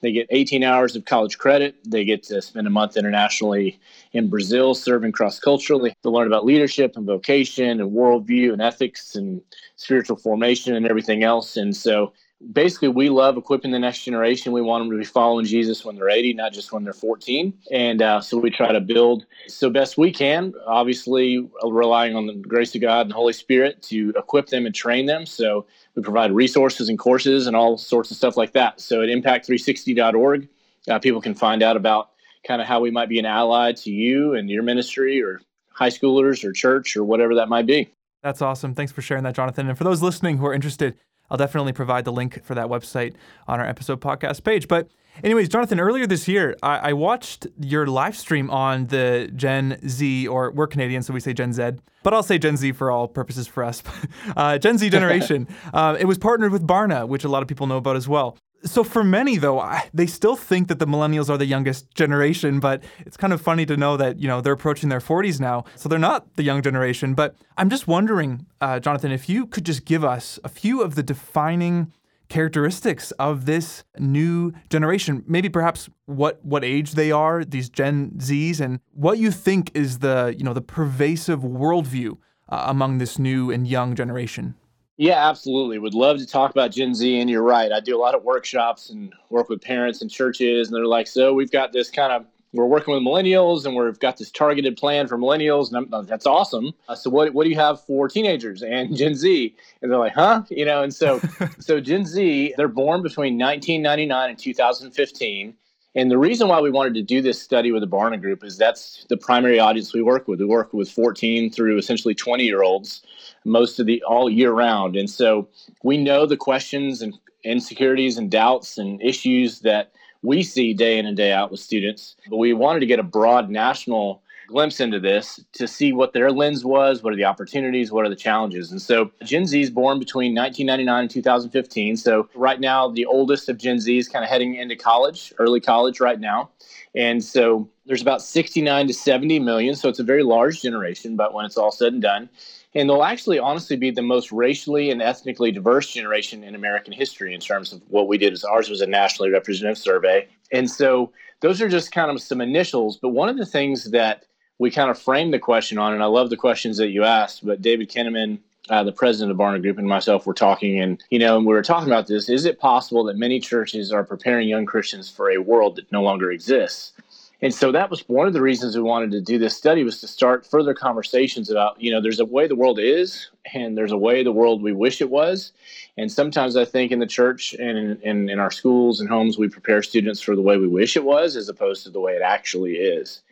They 0.00 0.10
get 0.10 0.26
18 0.30 0.64
hours 0.64 0.96
of 0.96 1.04
college 1.04 1.38
credit. 1.38 1.76
They 1.84 2.04
get 2.04 2.24
to 2.24 2.42
spend 2.42 2.66
a 2.66 2.70
month 2.70 2.96
internationally 2.96 3.78
in 4.12 4.28
Brazil 4.28 4.74
serving 4.74 5.12
cross 5.12 5.38
culturally 5.38 5.94
to 6.02 6.10
learn 6.10 6.26
about 6.26 6.44
leadership 6.44 6.96
and 6.96 7.06
vocation 7.06 7.80
and 7.80 7.92
worldview 7.92 8.52
and 8.52 8.60
ethics 8.60 9.14
and 9.14 9.42
spiritual 9.76 10.16
formation 10.16 10.74
and 10.74 10.88
everything 10.88 11.22
else. 11.22 11.56
And 11.56 11.76
so 11.76 12.12
basically 12.52 12.88
we 12.88 13.08
love 13.08 13.36
equipping 13.36 13.70
the 13.70 13.78
next 13.78 14.04
generation. 14.04 14.52
We 14.52 14.62
want 14.62 14.82
them 14.82 14.90
to 14.92 14.98
be 14.98 15.04
following 15.04 15.44
Jesus 15.44 15.84
when 15.84 15.96
they're 15.96 16.08
80, 16.08 16.34
not 16.34 16.52
just 16.52 16.72
when 16.72 16.84
they're 16.84 16.92
14. 16.92 17.52
And 17.72 18.02
uh, 18.02 18.20
so 18.20 18.38
we 18.38 18.50
try 18.50 18.72
to 18.72 18.80
build 18.80 19.26
so 19.48 19.70
best 19.70 19.98
we 19.98 20.12
can, 20.12 20.54
obviously 20.66 21.48
relying 21.64 22.16
on 22.16 22.26
the 22.26 22.34
grace 22.34 22.74
of 22.74 22.80
God 22.80 23.02
and 23.02 23.10
the 23.10 23.14
Holy 23.14 23.32
Spirit 23.32 23.82
to 23.84 24.12
equip 24.16 24.46
them 24.48 24.66
and 24.66 24.74
train 24.74 25.06
them. 25.06 25.26
So 25.26 25.66
we 25.94 26.02
provide 26.02 26.32
resources 26.32 26.88
and 26.88 26.98
courses 26.98 27.46
and 27.46 27.56
all 27.56 27.76
sorts 27.76 28.10
of 28.10 28.16
stuff 28.16 28.36
like 28.36 28.52
that. 28.52 28.80
So 28.80 29.02
at 29.02 29.08
impact360.org, 29.08 30.48
uh, 30.88 30.98
people 30.98 31.20
can 31.20 31.34
find 31.34 31.62
out 31.62 31.76
about 31.76 32.10
kind 32.46 32.62
of 32.62 32.68
how 32.68 32.80
we 32.80 32.90
might 32.90 33.08
be 33.08 33.18
an 33.18 33.26
ally 33.26 33.72
to 33.72 33.90
you 33.90 34.34
and 34.34 34.48
your 34.48 34.62
ministry 34.62 35.20
or 35.20 35.40
high 35.70 35.90
schoolers 35.90 36.44
or 36.44 36.52
church 36.52 36.96
or 36.96 37.04
whatever 37.04 37.34
that 37.34 37.48
might 37.48 37.66
be. 37.66 37.90
That's 38.22 38.42
awesome. 38.42 38.74
Thanks 38.74 38.90
for 38.90 39.00
sharing 39.00 39.24
that, 39.24 39.34
Jonathan. 39.34 39.68
And 39.68 39.78
for 39.78 39.84
those 39.84 40.02
listening 40.02 40.38
who 40.38 40.46
are 40.46 40.54
interested, 40.54 40.96
I'll 41.30 41.36
definitely 41.36 41.72
provide 41.72 42.04
the 42.04 42.12
link 42.12 42.42
for 42.44 42.54
that 42.54 42.66
website 42.68 43.14
on 43.46 43.60
our 43.60 43.66
episode 43.66 44.00
podcast 44.00 44.44
page. 44.44 44.68
But, 44.68 44.88
anyways, 45.22 45.48
Jonathan, 45.48 45.80
earlier 45.80 46.06
this 46.06 46.28
year, 46.28 46.56
I, 46.62 46.90
I 46.90 46.92
watched 46.92 47.46
your 47.60 47.86
live 47.86 48.16
stream 48.16 48.50
on 48.50 48.86
the 48.86 49.30
Gen 49.34 49.78
Z, 49.86 50.26
or 50.28 50.50
we're 50.50 50.66
Canadian, 50.66 51.02
so 51.02 51.12
we 51.12 51.20
say 51.20 51.32
Gen 51.32 51.52
Z, 51.52 51.70
but 52.02 52.14
I'll 52.14 52.22
say 52.22 52.38
Gen 52.38 52.56
Z 52.56 52.72
for 52.72 52.90
all 52.90 53.08
purposes 53.08 53.46
for 53.46 53.64
us. 53.64 53.82
uh, 54.36 54.58
Gen 54.58 54.78
Z 54.78 54.88
generation. 54.90 55.48
uh, 55.74 55.96
it 55.98 56.06
was 56.06 56.18
partnered 56.18 56.52
with 56.52 56.66
Barna, 56.66 57.06
which 57.06 57.24
a 57.24 57.28
lot 57.28 57.42
of 57.42 57.48
people 57.48 57.66
know 57.66 57.76
about 57.76 57.96
as 57.96 58.08
well 58.08 58.36
so 58.64 58.82
for 58.84 59.04
many 59.04 59.36
though 59.36 59.60
I, 59.60 59.88
they 59.94 60.06
still 60.06 60.36
think 60.36 60.68
that 60.68 60.78
the 60.78 60.86
millennials 60.86 61.30
are 61.30 61.38
the 61.38 61.46
youngest 61.46 61.94
generation 61.94 62.60
but 62.60 62.82
it's 63.00 63.16
kind 63.16 63.32
of 63.32 63.40
funny 63.40 63.64
to 63.66 63.76
know 63.76 63.96
that 63.96 64.18
you 64.18 64.28
know 64.28 64.40
they're 64.40 64.52
approaching 64.52 64.88
their 64.88 65.00
40s 65.00 65.40
now. 65.40 65.64
So 65.76 65.88
they're 65.88 65.98
not 65.98 66.34
the 66.36 66.42
young 66.42 66.62
generation 66.62 67.14
but 67.14 67.34
i'm 67.56 67.70
just 67.70 67.86
wondering 67.86 68.46
uh, 68.60 68.80
jonathan 68.80 69.12
if 69.12 69.28
you 69.28 69.46
could 69.46 69.64
just 69.64 69.84
give 69.84 70.04
us 70.04 70.38
a 70.44 70.48
few 70.48 70.82
of 70.82 70.94
the 70.94 71.02
defining 71.02 71.92
characteristics 72.28 73.10
of 73.12 73.46
this 73.46 73.84
new 73.98 74.52
generation. 74.70 75.24
Maybe 75.26 75.48
perhaps 75.48 75.88
what 76.06 76.44
what 76.44 76.64
age 76.64 76.92
they 76.92 77.10
are 77.10 77.44
these 77.44 77.68
gen 77.68 78.18
z's 78.20 78.60
and 78.60 78.80
what 78.92 79.18
you 79.18 79.30
think 79.30 79.70
is 79.74 79.98
the 79.98 80.34
you 80.36 80.44
know 80.44 80.54
the 80.54 80.62
pervasive 80.62 81.40
worldview 81.40 82.18
uh, 82.48 82.64
among 82.66 82.98
this 82.98 83.18
new 83.18 83.50
and 83.50 83.66
young 83.66 83.94
generation 83.94 84.54
yeah, 84.98 85.28
absolutely. 85.28 85.78
Would 85.78 85.94
love 85.94 86.18
to 86.18 86.26
talk 86.26 86.50
about 86.50 86.72
Gen 86.72 86.92
Z. 86.92 87.20
And 87.20 87.30
you're 87.30 87.42
right. 87.42 87.70
I 87.70 87.78
do 87.78 87.96
a 87.96 88.02
lot 88.02 88.16
of 88.16 88.24
workshops 88.24 88.90
and 88.90 89.14
work 89.30 89.48
with 89.48 89.62
parents 89.62 90.02
and 90.02 90.10
churches. 90.10 90.66
And 90.66 90.76
they're 90.76 90.86
like, 90.86 91.06
so 91.06 91.32
we've 91.32 91.52
got 91.52 91.72
this 91.72 91.88
kind 91.88 92.12
of, 92.12 92.26
we're 92.52 92.66
working 92.66 92.92
with 92.92 93.04
millennials 93.04 93.64
and 93.64 93.76
we've 93.76 93.98
got 94.00 94.16
this 94.16 94.32
targeted 94.32 94.76
plan 94.76 95.06
for 95.06 95.16
millennials. 95.16 95.72
And 95.72 95.94
I'm, 95.94 96.06
that's 96.06 96.26
awesome. 96.26 96.72
Uh, 96.88 96.96
so 96.96 97.10
what, 97.10 97.32
what 97.32 97.44
do 97.44 97.50
you 97.50 97.56
have 97.56 97.80
for 97.80 98.08
teenagers 98.08 98.60
and 98.60 98.96
Gen 98.96 99.14
Z? 99.14 99.54
And 99.82 99.92
they're 99.92 100.00
like, 100.00 100.14
huh? 100.14 100.42
You 100.50 100.64
know, 100.64 100.82
and 100.82 100.92
so, 100.92 101.20
so 101.60 101.78
Gen 101.78 102.04
Z, 102.04 102.54
they're 102.56 102.66
born 102.66 103.00
between 103.00 103.38
1999 103.38 104.30
and 104.30 104.38
2015. 104.38 105.54
And 105.94 106.10
the 106.10 106.18
reason 106.18 106.48
why 106.48 106.60
we 106.60 106.72
wanted 106.72 106.94
to 106.94 107.02
do 107.02 107.22
this 107.22 107.40
study 107.40 107.70
with 107.70 107.82
the 107.82 107.88
Barna 107.88 108.20
Group 108.20 108.42
is 108.42 108.58
that's 108.58 109.06
the 109.08 109.16
primary 109.16 109.60
audience 109.60 109.94
we 109.94 110.02
work 110.02 110.26
with. 110.26 110.40
We 110.40 110.46
work 110.46 110.72
with 110.72 110.90
14 110.90 111.52
through 111.52 111.78
essentially 111.78 112.16
20 112.16 112.44
year 112.44 112.62
olds 112.62 113.02
most 113.44 113.78
of 113.78 113.86
the 113.86 114.02
all 114.02 114.28
year 114.28 114.52
round. 114.52 114.96
And 114.96 115.08
so 115.08 115.48
we 115.82 115.96
know 115.96 116.26
the 116.26 116.36
questions 116.36 117.02
and 117.02 117.14
insecurities 117.44 118.18
and 118.18 118.30
doubts 118.30 118.78
and 118.78 119.00
issues 119.02 119.60
that 119.60 119.92
we 120.22 120.42
see 120.42 120.74
day 120.74 120.98
in 120.98 121.06
and 121.06 121.16
day 121.16 121.32
out 121.32 121.50
with 121.50 121.60
students. 121.60 122.16
But 122.28 122.38
we 122.38 122.52
wanted 122.52 122.80
to 122.80 122.86
get 122.86 122.98
a 122.98 123.04
broad 123.04 123.50
national 123.50 124.22
glimpse 124.48 124.80
into 124.80 124.98
this 124.98 125.38
to 125.52 125.68
see 125.68 125.92
what 125.92 126.14
their 126.14 126.32
lens 126.32 126.64
was, 126.64 127.02
what 127.02 127.12
are 127.12 127.16
the 127.16 127.24
opportunities, 127.24 127.92
what 127.92 128.04
are 128.04 128.08
the 128.08 128.16
challenges. 128.16 128.72
And 128.72 128.80
so 128.80 129.12
Gen 129.22 129.46
Z 129.46 129.60
is 129.60 129.70
born 129.70 129.98
between 129.98 130.34
1999 130.34 131.02
and 131.02 131.10
2015. 131.10 131.96
So 131.98 132.28
right 132.34 132.58
now, 132.58 132.88
the 132.88 133.04
oldest 133.04 133.48
of 133.48 133.58
Gen 133.58 133.78
Z 133.78 133.96
is 133.96 134.08
kind 134.08 134.24
of 134.24 134.30
heading 134.30 134.54
into 134.54 134.74
college, 134.74 135.32
early 135.38 135.60
college 135.60 136.00
right 136.00 136.18
now. 136.18 136.50
And 136.94 137.22
so 137.22 137.68
there's 137.86 138.02
about 138.02 138.22
69 138.22 138.88
to 138.88 138.94
70 138.94 139.38
million. 139.38 139.76
So 139.76 139.88
it's 139.88 139.98
a 139.98 140.04
very 140.04 140.22
large 140.22 140.62
generation, 140.62 141.14
but 141.14 141.34
when 141.34 141.44
it's 141.44 141.58
all 141.58 141.70
said 141.70 141.92
and 141.92 142.02
done, 142.02 142.28
and 142.74 142.88
they'll 142.88 143.02
actually 143.02 143.38
honestly 143.38 143.76
be 143.76 143.90
the 143.90 144.02
most 144.02 144.30
racially 144.30 144.90
and 144.90 145.00
ethnically 145.00 145.50
diverse 145.50 145.90
generation 145.90 146.44
in 146.44 146.54
American 146.54 146.92
history 146.92 147.34
in 147.34 147.40
terms 147.40 147.72
of 147.72 147.82
what 147.88 148.08
we 148.08 148.18
did 148.18 148.32
as 148.32 148.44
ours 148.44 148.68
was 148.68 148.80
a 148.80 148.86
nationally 148.86 149.30
representative 149.30 149.78
survey. 149.78 150.28
And 150.52 150.70
so 150.70 151.12
those 151.40 151.62
are 151.62 151.68
just 151.68 151.92
kind 151.92 152.10
of 152.10 152.20
some 152.20 152.40
initials. 152.40 152.96
But 152.96 153.10
one 153.10 153.28
of 153.28 153.38
the 153.38 153.46
things 153.46 153.90
that 153.90 154.24
we 154.58 154.70
kind 154.70 154.90
of 154.90 154.98
framed 154.98 155.32
the 155.32 155.38
question 155.38 155.78
on, 155.78 155.92
and 155.94 156.02
I 156.02 156.06
love 156.06 156.30
the 156.30 156.36
questions 156.36 156.76
that 156.78 156.88
you 156.88 157.04
asked, 157.04 157.46
but 157.46 157.62
David 157.62 157.90
Kinnaman, 157.90 158.38
uh, 158.68 158.82
the 158.82 158.92
president 158.92 159.30
of 159.30 159.38
Barna 159.38 159.62
Group, 159.62 159.78
and 159.78 159.88
myself 159.88 160.26
were 160.26 160.34
talking, 160.34 160.80
and 160.80 161.02
you 161.10 161.18
know, 161.18 161.36
and 161.38 161.46
we 161.46 161.54
were 161.54 161.62
talking 161.62 161.88
about 161.88 162.06
this. 162.06 162.28
Is 162.28 162.44
it 162.44 162.58
possible 162.58 163.04
that 163.04 163.16
many 163.16 163.40
churches 163.40 163.92
are 163.92 164.04
preparing 164.04 164.48
young 164.48 164.66
Christians 164.66 165.08
for 165.08 165.30
a 165.30 165.38
world 165.38 165.76
that 165.76 165.90
no 165.90 166.02
longer 166.02 166.30
exists? 166.30 166.92
And 167.40 167.54
so 167.54 167.70
that 167.70 167.88
was 167.88 168.00
one 168.08 168.26
of 168.26 168.32
the 168.32 168.42
reasons 168.42 168.74
we 168.74 168.82
wanted 168.82 169.12
to 169.12 169.20
do 169.20 169.38
this 169.38 169.56
study 169.56 169.84
was 169.84 170.00
to 170.00 170.08
start 170.08 170.44
further 170.44 170.74
conversations 170.74 171.50
about, 171.50 171.80
you 171.80 171.92
know, 171.92 172.00
there's 172.00 172.18
a 172.18 172.24
way 172.24 172.48
the 172.48 172.56
world 172.56 172.80
is 172.80 173.30
and 173.54 173.78
there's 173.78 173.92
a 173.92 173.96
way 173.96 174.24
the 174.24 174.32
world 174.32 174.60
we 174.60 174.72
wish 174.72 175.00
it 175.00 175.08
was. 175.08 175.52
And 175.96 176.10
sometimes 176.10 176.56
I 176.56 176.64
think 176.64 176.90
in 176.90 176.98
the 176.98 177.06
church 177.06 177.54
and 177.54 177.78
in, 177.78 178.00
in, 178.02 178.28
in 178.28 178.38
our 178.40 178.50
schools 178.50 179.00
and 179.00 179.08
homes, 179.08 179.38
we 179.38 179.48
prepare 179.48 179.84
students 179.84 180.20
for 180.20 180.34
the 180.34 180.42
way 180.42 180.56
we 180.56 180.66
wish 180.66 180.96
it 180.96 181.04
was 181.04 181.36
as 181.36 181.48
opposed 181.48 181.84
to 181.84 181.90
the 181.90 182.00
way 182.00 182.14
it 182.14 182.22
actually 182.22 182.72
is. 182.72 183.22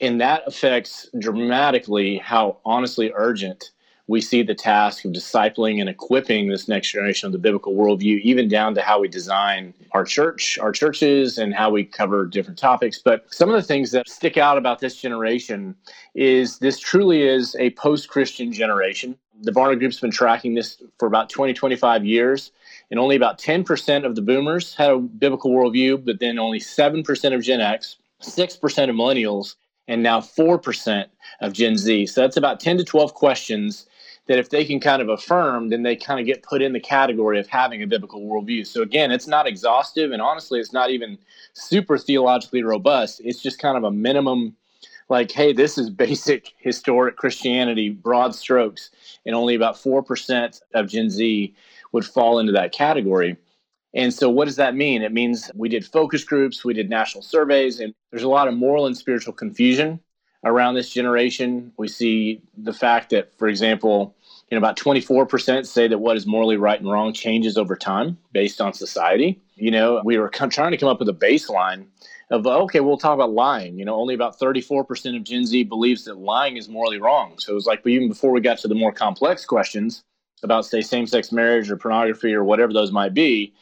And 0.00 0.20
that 0.22 0.44
affects 0.46 1.10
dramatically 1.18 2.16
how 2.18 2.58
honestly 2.64 3.12
urgent 3.14 3.72
we 4.08 4.22
see 4.22 4.42
the 4.42 4.54
task 4.54 5.04
of 5.04 5.12
discipling 5.12 5.80
and 5.80 5.88
equipping 5.88 6.48
this 6.48 6.66
next 6.66 6.90
generation 6.90 7.26
of 7.26 7.32
the 7.32 7.38
biblical 7.38 7.74
worldview, 7.74 8.20
even 8.22 8.48
down 8.48 8.74
to 8.74 8.80
how 8.80 8.98
we 9.00 9.06
design 9.06 9.74
our 9.92 10.02
church, 10.02 10.58
our 10.58 10.72
churches, 10.72 11.36
and 11.36 11.54
how 11.54 11.70
we 11.70 11.84
cover 11.84 12.24
different 12.24 12.58
topics. 12.58 12.98
But 12.98 13.32
some 13.32 13.50
of 13.50 13.54
the 13.54 13.62
things 13.62 13.90
that 13.90 14.08
stick 14.08 14.38
out 14.38 14.56
about 14.56 14.80
this 14.80 14.96
generation 14.96 15.76
is 16.14 16.58
this 16.58 16.78
truly 16.78 17.22
is 17.22 17.54
a 17.58 17.70
post 17.70 18.08
Christian 18.08 18.50
generation. 18.50 19.16
The 19.42 19.52
Barna 19.52 19.78
Group's 19.78 20.00
been 20.00 20.10
tracking 20.10 20.54
this 20.54 20.82
for 20.98 21.06
about 21.06 21.28
20, 21.28 21.52
25 21.52 22.04
years, 22.04 22.50
and 22.90 22.98
only 22.98 23.14
about 23.14 23.38
10% 23.38 24.06
of 24.06 24.14
the 24.14 24.22
boomers 24.22 24.74
had 24.74 24.90
a 24.90 24.98
biblical 24.98 25.50
worldview, 25.50 26.04
but 26.04 26.18
then 26.18 26.38
only 26.38 26.58
7% 26.58 27.34
of 27.34 27.42
Gen 27.42 27.60
X, 27.60 27.98
6% 28.22 28.88
of 28.88 28.96
millennials, 28.96 29.56
and 29.86 30.02
now 30.02 30.20
4% 30.20 31.06
of 31.40 31.52
Gen 31.52 31.76
Z. 31.76 32.06
So 32.06 32.22
that's 32.22 32.38
about 32.38 32.58
10 32.58 32.78
to 32.78 32.84
12 32.84 33.14
questions 33.14 33.86
that 34.28 34.38
if 34.38 34.50
they 34.50 34.64
can 34.64 34.78
kind 34.78 35.02
of 35.02 35.08
affirm, 35.08 35.70
then 35.70 35.82
they 35.82 35.96
kind 35.96 36.20
of 36.20 36.26
get 36.26 36.42
put 36.42 36.62
in 36.62 36.74
the 36.74 36.80
category 36.80 37.40
of 37.40 37.48
having 37.48 37.82
a 37.82 37.86
biblical 37.86 38.20
worldview. 38.20 38.66
So 38.66 38.82
again, 38.82 39.10
it's 39.10 39.26
not 39.26 39.46
exhaustive, 39.46 40.12
and 40.12 40.22
honestly, 40.22 40.60
it's 40.60 40.72
not 40.72 40.90
even 40.90 41.18
super 41.54 41.98
theologically 41.98 42.62
robust. 42.62 43.22
It's 43.24 43.42
just 43.42 43.58
kind 43.58 43.76
of 43.76 43.84
a 43.84 43.90
minimum, 43.90 44.54
like, 45.08 45.32
hey, 45.32 45.54
this 45.54 45.78
is 45.78 45.88
basic 45.88 46.52
historic 46.58 47.16
Christianity, 47.16 47.88
broad 47.88 48.34
strokes, 48.34 48.90
and 49.24 49.34
only 49.34 49.54
about 49.54 49.78
four 49.78 50.02
percent 50.02 50.60
of 50.74 50.88
Gen 50.88 51.08
Z 51.08 51.54
would 51.92 52.04
fall 52.04 52.38
into 52.38 52.52
that 52.52 52.72
category. 52.72 53.36
And 53.94 54.12
so, 54.12 54.28
what 54.28 54.44
does 54.44 54.56
that 54.56 54.76
mean? 54.76 55.00
It 55.00 55.12
means 55.12 55.50
we 55.54 55.70
did 55.70 55.86
focus 55.86 56.22
groups, 56.22 56.66
we 56.66 56.74
did 56.74 56.90
national 56.90 57.22
surveys, 57.22 57.80
and 57.80 57.94
there's 58.10 58.22
a 58.22 58.28
lot 58.28 58.46
of 58.46 58.52
moral 58.52 58.86
and 58.86 58.96
spiritual 58.96 59.32
confusion 59.32 60.00
around 60.44 60.74
this 60.74 60.90
generation. 60.90 61.72
We 61.78 61.88
see 61.88 62.42
the 62.56 62.74
fact 62.74 63.10
that, 63.10 63.32
for 63.38 63.48
example, 63.48 64.14
you 64.50 64.58
know, 64.58 64.64
about 64.64 64.76
24% 64.76 65.66
say 65.66 65.88
that 65.88 65.98
what 65.98 66.16
is 66.16 66.26
morally 66.26 66.56
right 66.56 66.80
and 66.80 66.90
wrong 66.90 67.12
changes 67.12 67.58
over 67.58 67.76
time 67.76 68.16
based 68.32 68.60
on 68.60 68.72
society. 68.72 69.40
You 69.56 69.70
know, 69.70 70.00
we 70.04 70.16
were 70.16 70.28
trying 70.30 70.70
to 70.70 70.76
come 70.76 70.88
up 70.88 70.98
with 70.98 71.08
a 71.08 71.14
baseline 71.14 71.86
of, 72.30 72.46
oh, 72.46 72.62
okay, 72.62 72.80
we'll 72.80 72.96
talk 72.96 73.14
about 73.14 73.32
lying. 73.32 73.78
You 73.78 73.84
know, 73.84 73.94
only 73.94 74.14
about 74.14 74.38
34% 74.38 75.16
of 75.16 75.24
Gen 75.24 75.44
Z 75.44 75.64
believes 75.64 76.04
that 76.04 76.18
lying 76.18 76.56
is 76.56 76.68
morally 76.68 76.98
wrong. 76.98 77.34
So 77.38 77.52
it 77.52 77.54
was 77.54 77.66
like, 77.66 77.82
but 77.82 77.90
even 77.90 78.08
before 78.08 78.30
we 78.30 78.40
got 78.40 78.58
to 78.58 78.68
the 78.68 78.74
more 78.74 78.92
complex 78.92 79.44
questions 79.44 80.02
about, 80.42 80.64
say, 80.64 80.80
same 80.80 81.06
sex 81.06 81.30
marriage 81.30 81.70
or 81.70 81.76
pornography 81.76 82.32
or 82.32 82.44
whatever 82.44 82.72
those 82.72 82.92
might 82.92 83.12
be, 83.12 83.52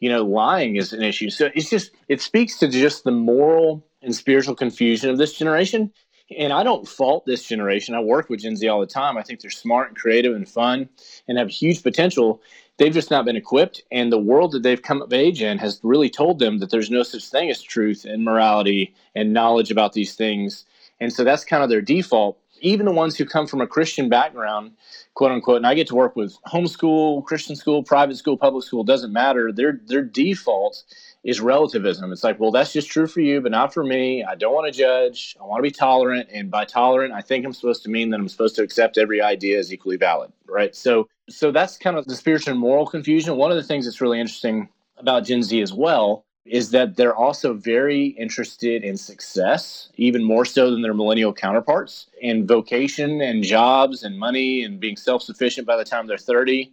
you 0.00 0.10
know, 0.10 0.24
lying 0.24 0.76
is 0.76 0.92
an 0.92 1.02
issue. 1.02 1.30
So 1.30 1.50
it's 1.54 1.70
just, 1.70 1.90
it 2.08 2.20
speaks 2.20 2.58
to 2.58 2.68
just 2.68 3.04
the 3.04 3.12
moral 3.12 3.86
and 4.02 4.14
spiritual 4.14 4.54
confusion 4.54 5.08
of 5.08 5.16
this 5.16 5.32
generation 5.32 5.90
and 6.36 6.52
I 6.52 6.62
don't 6.62 6.88
fault 6.88 7.26
this 7.26 7.44
generation. 7.44 7.94
I 7.94 8.00
work 8.00 8.28
with 8.28 8.40
Gen 8.40 8.56
Z 8.56 8.66
all 8.68 8.80
the 8.80 8.86
time. 8.86 9.16
I 9.16 9.22
think 9.22 9.40
they're 9.40 9.50
smart 9.50 9.88
and 9.88 9.96
creative 9.96 10.34
and 10.34 10.48
fun 10.48 10.88
and 11.28 11.38
have 11.38 11.50
huge 11.50 11.82
potential. 11.82 12.40
They've 12.78 12.92
just 12.92 13.10
not 13.10 13.24
been 13.24 13.36
equipped. 13.36 13.82
And 13.92 14.10
the 14.10 14.18
world 14.18 14.52
that 14.52 14.62
they've 14.62 14.80
come 14.80 15.02
of 15.02 15.12
age 15.12 15.42
in 15.42 15.58
has 15.58 15.80
really 15.82 16.10
told 16.10 16.38
them 16.38 16.58
that 16.58 16.70
there's 16.70 16.90
no 16.90 17.02
such 17.02 17.28
thing 17.28 17.50
as 17.50 17.62
truth 17.62 18.04
and 18.04 18.24
morality 18.24 18.94
and 19.14 19.32
knowledge 19.32 19.70
about 19.70 19.92
these 19.92 20.14
things. 20.14 20.64
And 21.00 21.12
so 21.12 21.24
that's 21.24 21.44
kind 21.44 21.62
of 21.62 21.68
their 21.68 21.82
default. 21.82 22.38
Even 22.60 22.86
the 22.86 22.92
ones 22.92 23.16
who 23.16 23.26
come 23.26 23.46
from 23.46 23.60
a 23.60 23.66
Christian 23.66 24.08
background, 24.08 24.72
quote 25.12 25.32
unquote, 25.32 25.58
and 25.58 25.66
I 25.66 25.74
get 25.74 25.86
to 25.88 25.94
work 25.94 26.16
with 26.16 26.38
homeschool, 26.46 27.24
Christian 27.24 27.56
school, 27.56 27.82
private 27.82 28.16
school, 28.16 28.38
public 28.38 28.64
school, 28.64 28.84
doesn't 28.84 29.12
matter. 29.12 29.52
Their 29.52 29.80
their 29.86 30.02
default 30.02 30.82
is 31.24 31.40
relativism. 31.40 32.12
It's 32.12 32.22
like, 32.22 32.38
well, 32.38 32.50
that's 32.50 32.72
just 32.72 32.90
true 32.90 33.06
for 33.06 33.20
you, 33.20 33.40
but 33.40 33.50
not 33.50 33.72
for 33.72 33.82
me. 33.82 34.22
I 34.22 34.34
don't 34.34 34.54
want 34.54 34.72
to 34.72 34.78
judge. 34.78 35.36
I 35.40 35.44
want 35.44 35.58
to 35.58 35.62
be 35.62 35.70
tolerant. 35.70 36.28
And 36.30 36.50
by 36.50 36.66
tolerant, 36.66 37.14
I 37.14 37.22
think 37.22 37.46
I'm 37.46 37.54
supposed 37.54 37.82
to 37.84 37.90
mean 37.90 38.10
that 38.10 38.20
I'm 38.20 38.28
supposed 38.28 38.54
to 38.56 38.62
accept 38.62 38.98
every 38.98 39.22
idea 39.22 39.58
as 39.58 39.72
equally 39.72 39.96
valid, 39.96 40.32
right? 40.46 40.76
So, 40.76 41.08
so 41.30 41.50
that's 41.50 41.78
kind 41.78 41.96
of 41.96 42.04
the 42.04 42.14
spiritual 42.14 42.52
and 42.52 42.60
moral 42.60 42.86
confusion. 42.86 43.36
One 43.36 43.50
of 43.50 43.56
the 43.56 43.62
things 43.62 43.86
that's 43.86 44.02
really 44.02 44.20
interesting 44.20 44.68
about 44.98 45.24
Gen 45.24 45.42
Z 45.42 45.60
as 45.62 45.72
well 45.72 46.24
is 46.44 46.70
that 46.72 46.96
they're 46.96 47.16
also 47.16 47.54
very 47.54 48.08
interested 48.08 48.84
in 48.84 48.98
success, 48.98 49.88
even 49.96 50.22
more 50.22 50.44
so 50.44 50.70
than 50.70 50.82
their 50.82 50.92
millennial 50.92 51.32
counterparts, 51.32 52.08
in 52.20 52.46
vocation 52.46 53.22
and 53.22 53.42
jobs 53.42 54.02
and 54.02 54.18
money 54.18 54.62
and 54.62 54.78
being 54.78 54.96
self 54.96 55.22
sufficient 55.22 55.66
by 55.66 55.76
the 55.76 55.84
time 55.84 56.06
they're 56.06 56.18
30 56.18 56.70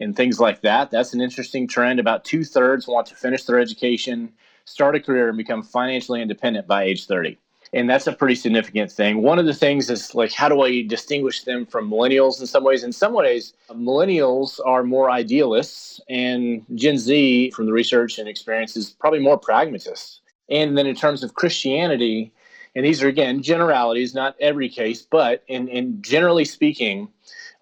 and 0.00 0.16
things 0.16 0.40
like 0.40 0.60
that. 0.62 0.90
That's 0.90 1.14
an 1.14 1.20
interesting 1.20 1.66
trend. 1.68 2.00
About 2.00 2.24
two 2.24 2.44
thirds 2.44 2.86
want 2.86 3.06
to 3.08 3.14
finish 3.14 3.44
their 3.44 3.58
education, 3.58 4.32
start 4.64 4.96
a 4.96 5.00
career, 5.00 5.28
and 5.28 5.38
become 5.38 5.62
financially 5.62 6.20
independent 6.20 6.66
by 6.66 6.84
age 6.84 7.06
30. 7.06 7.38
And 7.72 7.90
that's 7.90 8.06
a 8.06 8.12
pretty 8.12 8.36
significant 8.36 8.92
thing. 8.92 9.20
One 9.22 9.40
of 9.40 9.46
the 9.46 9.54
things 9.54 9.90
is 9.90 10.14
like, 10.14 10.32
how 10.32 10.48
do 10.48 10.62
I 10.62 10.82
distinguish 10.82 11.42
them 11.42 11.66
from 11.66 11.90
millennials 11.90 12.40
in 12.40 12.46
some 12.46 12.62
ways? 12.62 12.84
In 12.84 12.92
some 12.92 13.12
ways, 13.12 13.52
millennials 13.70 14.60
are 14.64 14.84
more 14.84 15.10
idealists, 15.10 16.00
and 16.08 16.64
Gen 16.76 16.98
Z, 16.98 17.50
from 17.50 17.66
the 17.66 17.72
research 17.72 18.18
and 18.18 18.28
experience, 18.28 18.76
is 18.76 18.90
probably 18.90 19.18
more 19.18 19.38
pragmatists. 19.38 20.20
And 20.48 20.78
then 20.78 20.86
in 20.86 20.94
terms 20.94 21.24
of 21.24 21.34
Christianity, 21.34 22.32
and 22.76 22.84
these 22.84 23.02
are 23.02 23.08
again 23.08 23.42
generalities, 23.42 24.14
not 24.14 24.36
every 24.40 24.68
case, 24.68 25.02
but 25.02 25.42
in, 25.48 25.66
in 25.66 26.00
generally 26.00 26.44
speaking, 26.44 27.08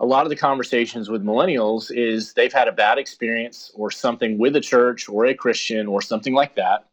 a 0.02 0.06
lot 0.06 0.26
of 0.26 0.30
the 0.30 0.36
conversations 0.36 1.08
with 1.08 1.24
millennials 1.24 1.96
is 1.96 2.32
they've 2.34 2.52
had 2.52 2.66
a 2.66 2.72
bad 2.72 2.98
experience 2.98 3.70
or 3.74 3.88
something 3.88 4.36
with 4.36 4.56
a 4.56 4.60
church 4.60 5.08
or 5.08 5.26
a 5.26 5.34
Christian 5.34 5.86
or 5.86 6.02
something 6.02 6.34
like 6.34 6.56
that. 6.56 6.88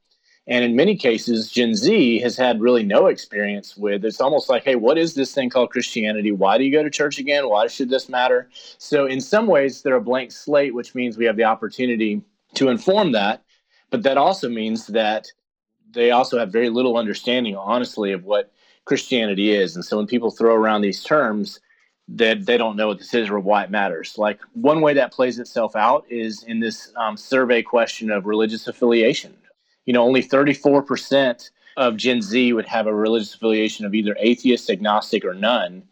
And 0.45 0.63
in 0.63 0.75
many 0.75 0.95
cases, 0.95 1.51
Gen 1.51 1.73
Z 1.75 2.19
has 2.19 2.37
had 2.37 2.61
really 2.61 2.83
no 2.83 3.07
experience 3.07 3.75
with. 3.75 4.05
It's 4.05 4.21
almost 4.21 4.47
like, 4.47 4.63
hey, 4.63 4.75
what 4.75 4.97
is 4.97 5.15
this 5.15 5.33
thing 5.33 5.49
called 5.49 5.71
Christianity? 5.71 6.31
Why 6.31 6.59
do 6.59 6.63
you 6.63 6.71
go 6.71 6.83
to 6.83 6.89
church 6.89 7.17
again? 7.17 7.49
Why 7.49 7.65
should 7.67 7.89
this 7.89 8.09
matter? 8.09 8.47
So, 8.77 9.05
in 9.05 9.21
some 9.21 9.47
ways, 9.47 9.81
they're 9.81 9.95
a 9.95 10.01
blank 10.01 10.31
slate, 10.31 10.73
which 10.73 10.95
means 10.95 11.17
we 11.17 11.25
have 11.25 11.35
the 11.35 11.43
opportunity 11.43 12.21
to 12.55 12.69
inform 12.69 13.11
that. 13.11 13.43
But 13.89 14.03
that 14.03 14.17
also 14.17 14.49
means 14.49 14.87
that 14.87 15.27
they 15.91 16.11
also 16.11 16.39
have 16.39 16.51
very 16.51 16.69
little 16.69 16.97
understanding, 16.97 17.55
honestly, 17.55 18.11
of 18.11 18.23
what 18.23 18.51
Christianity 18.85 19.51
is. 19.51 19.75
And 19.75 19.85
so, 19.85 19.97
when 19.97 20.07
people 20.07 20.31
throw 20.31 20.55
around 20.55 20.81
these 20.81 21.03
terms, 21.03 21.59
that 22.15 22.45
they 22.45 22.57
don't 22.57 22.75
know 22.75 22.87
what 22.87 22.97
this 22.97 23.13
is 23.13 23.29
or 23.29 23.39
why 23.39 23.63
it 23.63 23.69
matters. 23.69 24.17
Like 24.17 24.39
one 24.53 24.81
way 24.81 24.93
that 24.95 25.13
plays 25.13 25.39
itself 25.39 25.75
out 25.75 26.05
is 26.09 26.43
in 26.43 26.59
this 26.59 26.91
um, 26.95 27.17
survey 27.17 27.61
question 27.61 28.09
of 28.09 28.25
religious 28.25 28.67
affiliation. 28.67 29.35
You 29.85 29.93
know, 29.93 30.03
only 30.03 30.23
34% 30.23 31.49
of 31.77 31.97
Gen 31.97 32.21
Z 32.21 32.53
would 32.53 32.65
have 32.65 32.87
a 32.87 32.93
religious 32.93 33.33
affiliation 33.33 33.85
of 33.85 33.93
either 33.93 34.15
atheist, 34.19 34.69
agnostic, 34.69 35.23
or 35.23 35.33
none. 35.33 35.83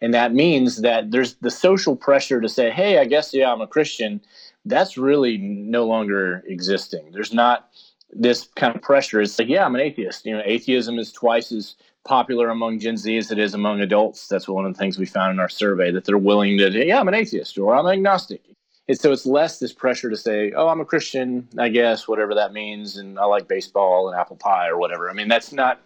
And 0.00 0.12
that 0.14 0.34
means 0.34 0.82
that 0.82 1.10
there's 1.12 1.34
the 1.34 1.50
social 1.50 1.94
pressure 1.96 2.40
to 2.40 2.48
say, 2.48 2.70
hey, 2.70 2.98
I 2.98 3.04
guess, 3.04 3.32
yeah, 3.32 3.52
I'm 3.52 3.60
a 3.60 3.66
Christian. 3.66 4.20
That's 4.64 4.98
really 4.98 5.38
no 5.38 5.86
longer 5.86 6.42
existing. 6.46 7.12
There's 7.12 7.32
not 7.32 7.68
this 8.12 8.48
kind 8.56 8.74
of 8.74 8.82
pressure. 8.82 9.20
It's 9.20 9.38
like, 9.38 9.48
yeah, 9.48 9.64
I'm 9.64 9.74
an 9.74 9.80
atheist. 9.80 10.26
You 10.26 10.36
know, 10.36 10.42
atheism 10.44 10.98
is 10.98 11.12
twice 11.12 11.52
as 11.52 11.76
popular 12.04 12.50
among 12.50 12.78
Gen 12.80 12.96
Z 12.96 13.16
as 13.16 13.30
it 13.30 13.38
is 13.38 13.54
among 13.54 13.80
adults. 13.80 14.26
That's 14.26 14.48
one 14.48 14.66
of 14.66 14.72
the 14.72 14.78
things 14.78 14.98
we 14.98 15.06
found 15.06 15.32
in 15.32 15.40
our 15.40 15.48
survey 15.48 15.90
that 15.92 16.04
they're 16.04 16.18
willing 16.18 16.58
to, 16.58 16.70
yeah, 16.70 17.00
I'm 17.00 17.08
an 17.08 17.14
atheist 17.14 17.58
or 17.58 17.74
I'm 17.74 17.86
agnostic. 17.86 18.42
And 18.88 18.98
so 18.98 19.12
it's 19.12 19.24
less 19.24 19.58
this 19.58 19.72
pressure 19.72 20.10
to 20.10 20.16
say, 20.16 20.52
oh, 20.52 20.68
I'm 20.68 20.80
a 20.80 20.84
Christian, 20.84 21.48
I 21.56 21.68
guess, 21.68 22.08
whatever 22.08 22.34
that 22.34 22.52
means, 22.52 22.96
and 22.96 23.18
I 23.18 23.24
like 23.24 23.46
baseball 23.46 24.08
and 24.08 24.18
apple 24.18 24.36
pie 24.36 24.68
or 24.68 24.76
whatever. 24.76 25.08
I 25.08 25.12
mean, 25.12 25.28
that's 25.28 25.52
not, 25.52 25.80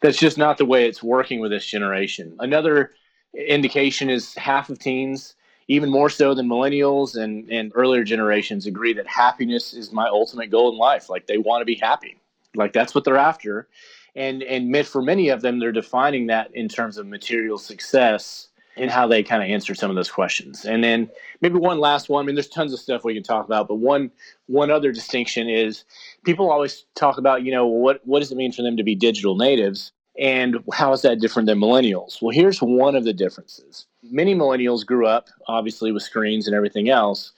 that's 0.00 0.18
just 0.18 0.38
not 0.38 0.56
the 0.56 0.64
way 0.64 0.86
it's 0.86 1.02
working 1.02 1.40
with 1.40 1.50
this 1.50 1.66
generation. 1.66 2.34
Another 2.38 2.92
indication 3.34 4.08
is 4.08 4.34
half 4.34 4.70
of 4.70 4.78
teens, 4.78 5.34
even 5.68 5.90
more 5.90 6.08
so 6.08 6.34
than 6.34 6.48
millennials 6.48 7.16
and, 7.16 7.48
and 7.50 7.70
earlier 7.74 8.02
generations, 8.02 8.66
agree 8.66 8.94
that 8.94 9.06
happiness 9.06 9.74
is 9.74 9.92
my 9.92 10.08
ultimate 10.08 10.50
goal 10.50 10.72
in 10.72 10.78
life. 10.78 11.10
Like 11.10 11.26
they 11.26 11.38
want 11.38 11.60
to 11.60 11.66
be 11.66 11.76
happy. 11.76 12.16
Like 12.54 12.72
that's 12.72 12.94
what 12.94 13.04
they're 13.04 13.16
after 13.16 13.68
and 14.14 14.42
and 14.42 14.86
for 14.86 15.02
many 15.02 15.28
of 15.28 15.42
them 15.42 15.58
they're 15.58 15.72
defining 15.72 16.26
that 16.26 16.54
in 16.54 16.68
terms 16.68 16.98
of 16.98 17.06
material 17.06 17.58
success 17.58 18.48
and 18.76 18.90
how 18.90 19.06
they 19.06 19.22
kind 19.22 19.42
of 19.42 19.48
answer 19.48 19.74
some 19.74 19.90
of 19.90 19.96
those 19.96 20.10
questions. 20.10 20.64
And 20.64 20.82
then 20.82 21.10
maybe 21.40 21.58
one 21.58 21.78
last 21.78 22.08
one 22.08 22.24
i 22.24 22.26
mean 22.26 22.34
there's 22.34 22.48
tons 22.48 22.72
of 22.72 22.80
stuff 22.80 23.04
we 23.04 23.14
can 23.14 23.22
talk 23.22 23.44
about 23.44 23.68
but 23.68 23.76
one 23.76 24.10
one 24.46 24.70
other 24.70 24.92
distinction 24.92 25.48
is 25.48 25.84
people 26.24 26.50
always 26.50 26.84
talk 26.94 27.18
about 27.18 27.42
you 27.42 27.52
know 27.52 27.66
what 27.66 28.00
what 28.04 28.20
does 28.20 28.32
it 28.32 28.36
mean 28.36 28.52
for 28.52 28.62
them 28.62 28.76
to 28.76 28.82
be 28.82 28.94
digital 28.94 29.36
natives 29.36 29.92
and 30.18 30.58
how 30.74 30.92
is 30.92 31.00
that 31.00 31.20
different 31.20 31.46
than 31.46 31.58
millennials? 31.58 32.20
Well 32.20 32.34
here's 32.34 32.60
one 32.60 32.94
of 32.94 33.04
the 33.04 33.14
differences. 33.14 33.86
Many 34.02 34.34
millennials 34.34 34.86
grew 34.86 35.06
up 35.06 35.28
obviously 35.48 35.92
with 35.92 36.02
screens 36.02 36.46
and 36.46 36.56
everything 36.56 36.88
else 36.88 37.32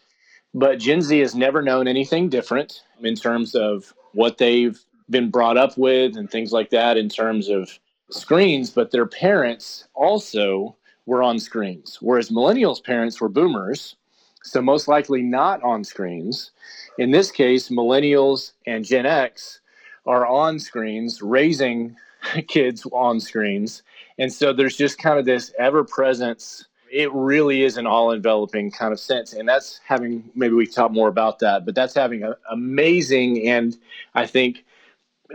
but 0.53 0.79
gen 0.79 1.03
z 1.03 1.19
has 1.19 1.35
never 1.35 1.63
known 1.63 1.89
anything 1.89 2.29
different 2.29 2.83
in 3.03 3.17
terms 3.17 3.55
of 3.55 3.93
what 4.13 4.39
they've 4.39 4.85
been 5.11 5.31
brought 5.31 5.57
up 5.57 5.77
with 5.77 6.17
and 6.17 6.31
things 6.31 6.53
like 6.53 6.71
that 6.71 6.97
in 6.97 7.09
terms 7.09 7.49
of 7.49 7.79
screens, 8.11 8.71
but 8.71 8.91
their 8.91 9.07
parents 9.07 9.87
also 9.95 10.77
were 11.07 11.23
on 11.23 11.39
screens, 11.39 11.99
whereas 12.01 12.31
millennials' 12.31 12.83
parents 12.83 13.21
were 13.21 13.29
boomers, 13.29 13.97
so 14.43 14.61
most 14.63 14.89
likely 14.89 15.23
not 15.23 15.63
on 15.63 15.85
screens. 15.85 16.51
In 16.99 17.11
this 17.11 17.31
case, 17.31 17.69
millennials 17.69 18.53
and 18.67 18.85
Gen 18.85 19.07
X 19.07 19.61
are 20.07 20.27
on 20.27 20.59
screens, 20.59 21.23
raising 21.23 21.97
kids 22.49 22.87
on 22.93 23.21
screens. 23.21 23.83
And 24.19 24.33
so 24.33 24.53
there's 24.53 24.77
just 24.77 24.99
kind 24.99 25.19
of 25.19 25.25
this 25.25 25.53
ever 25.59 25.85
presence. 25.85 26.67
It 26.91 27.13
really 27.13 27.65
is 27.65 27.77
an 27.77 27.87
all 27.87 28.13
enveloping 28.13 28.71
kind 28.71 28.93
of 28.93 29.01
sense. 29.01 29.33
And 29.33 29.49
that's 29.49 29.81
having, 29.85 30.31
maybe 30.35 30.55
we 30.55 30.67
talk 30.67 30.93
more 30.93 31.09
about 31.09 31.39
that, 31.41 31.65
but 31.65 31.75
that's 31.75 31.95
having 31.95 32.23
an 32.23 32.35
amazing 32.51 33.49
and 33.49 33.77
I 34.15 34.27
think 34.27 34.65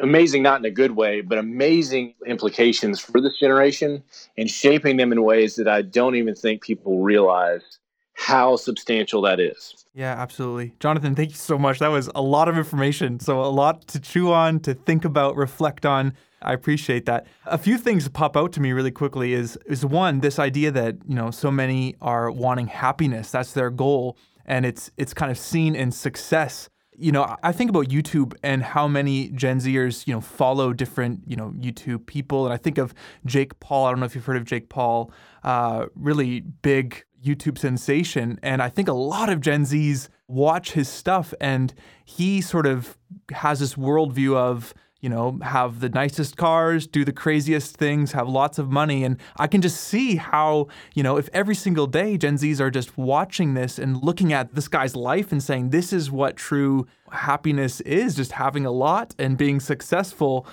amazing, 0.01 0.43
not 0.43 0.60
in 0.60 0.65
a 0.65 0.72
good 0.72 0.91
way, 0.91 1.22
but 1.22 1.38
amazing 1.38 2.13
implications 2.25 3.00
for 3.00 3.22
this 3.22 3.38
generation 3.39 4.03
and 4.38 4.50
shaping 4.50 4.98
them 4.98 5.12
in 5.12 5.24
ways 5.24 5.55
that 5.55 5.67
I 5.67 5.81
don't 5.81 6.15
even 6.15 6.36
think 6.36 6.62
people 6.62 7.00
realize 7.00 7.79
how 8.13 8.58
substantial 8.58 9.22
that 9.22 9.39
is. 9.39 9.86
Yeah, 9.93 10.13
absolutely. 10.13 10.74
Jonathan, 10.79 11.15
thank 11.15 11.29
you 11.29 11.38
so 11.38 11.58
much. 11.58 11.79
That 11.79 11.88
was 11.88 12.10
a 12.15 12.22
lot 12.22 12.50
of 12.50 12.58
information. 12.58 13.19
So, 13.19 13.41
a 13.41 13.48
lot 13.48 13.88
to 13.88 14.00
chew 14.00 14.31
on, 14.31 14.60
to 14.62 14.74
think 14.74 15.05
about, 15.05 15.36
reflect 15.36 15.86
on. 15.86 16.13
I 16.41 16.53
appreciate 16.53 17.05
that. 17.05 17.27
A 17.46 17.58
few 17.58 17.77
things 17.77 18.08
pop 18.10 18.38
out 18.38 18.51
to 18.53 18.62
me 18.62 18.72
really 18.72 18.91
quickly 18.91 19.34
is 19.34 19.58
is 19.65 19.86
one, 19.86 20.19
this 20.19 20.39
idea 20.39 20.72
that, 20.72 20.98
you 21.08 21.15
know, 21.15 21.31
so 21.31 21.51
many 21.51 21.96
are 22.01 22.31
wanting 22.31 22.67
happiness. 22.67 23.31
That's 23.31 23.53
their 23.53 23.69
goal. 23.69 24.17
And 24.46 24.65
it's 24.65 24.91
it's 24.98 25.13
kind 25.13 25.31
of 25.31 25.38
seen 25.38 25.75
in 25.75 25.91
success 25.91 26.69
you 27.00 27.12
know, 27.12 27.36
I 27.41 27.51
think 27.51 27.70
about 27.70 27.88
YouTube 27.88 28.36
and 28.44 28.62
how 28.62 28.88
many 28.88 29.29
Gen 29.29 29.60
Zers, 29.60 30.06
you 30.06 30.13
know, 30.13 30.22
follow 30.22 30.74
different, 30.74 31.22
you 31.25 31.36
know, 31.36 31.53
YouTube 31.58 32.06
people. 32.06 32.46
And 32.46 32.53
I 32.53 32.58
think 32.58 32.77
of 32.77 32.94
Jake 33.25 33.60
Paul. 33.60 33.86
I 33.86 33.91
don't 33.91 34.00
know 34.00 34.06
if 34.06 34.15
you've 34.15 34.25
heard 34.25 34.38
of 34.38 34.46
Jake 34.46 34.70
Paul, 34.70 35.12
uh, 35.44 35.86
really 35.96 36.41
big 36.41 37.03
YouTube 37.24 37.58
sensation. 37.58 38.39
And 38.44 38.62
I 38.62 38.70
think 38.70 38.88
a 38.88 38.94
lot 38.94 39.29
of 39.29 39.41
Gen 39.41 39.63
Zs 39.63 40.10
watch 40.27 40.74
his 40.74 40.88
stuff 40.88 41.34
and 41.41 41.74
he 42.06 42.41
sort 42.41 42.65
of 42.65 42.98
has 43.32 43.60
this 43.60 43.75
worldview 43.75 44.36
of, 44.36 44.74
you 45.01 45.10
know, 45.10 45.39
have 45.41 45.79
the 45.79 45.89
nicest 45.89 46.36
cars, 46.36 46.86
do 46.86 47.06
the 47.06 47.13
craziest 47.13 47.77
things, 47.77 48.12
have 48.12 48.27
lots 48.27 48.60
of 48.60 48.70
money. 48.70 49.03
And 49.03 49.18
I 49.38 49.48
can 49.48 49.62
just 49.62 49.82
see 49.82 50.18
how, 50.18 50.68
you 50.94 51.03
know, 51.03 51.18
if 51.18 51.29
every 51.32 51.56
single 51.56 51.88
day 51.88 52.18
Gen 52.18 52.38
Zs 52.38 52.60
are 52.60 52.70
just 52.70 52.98
watching 52.98 53.53
this 53.53 53.79
and 53.79 54.03
looking 54.03 54.34
at 54.34 54.56
this 54.56 54.68
guy's 54.68 54.96
life 54.96 55.32
and 55.32 55.41
saying, 55.41 55.70
this 55.70 55.94
is 55.94 56.12
what 56.12 56.36
true 56.36 56.86
happiness 57.12 57.79
is, 57.82 58.15
just 58.15 58.34
having 58.34 58.65
a 58.65 58.72
lot 58.72 59.15
and 59.18 59.38
being 59.38 59.60
successful, 59.60 60.46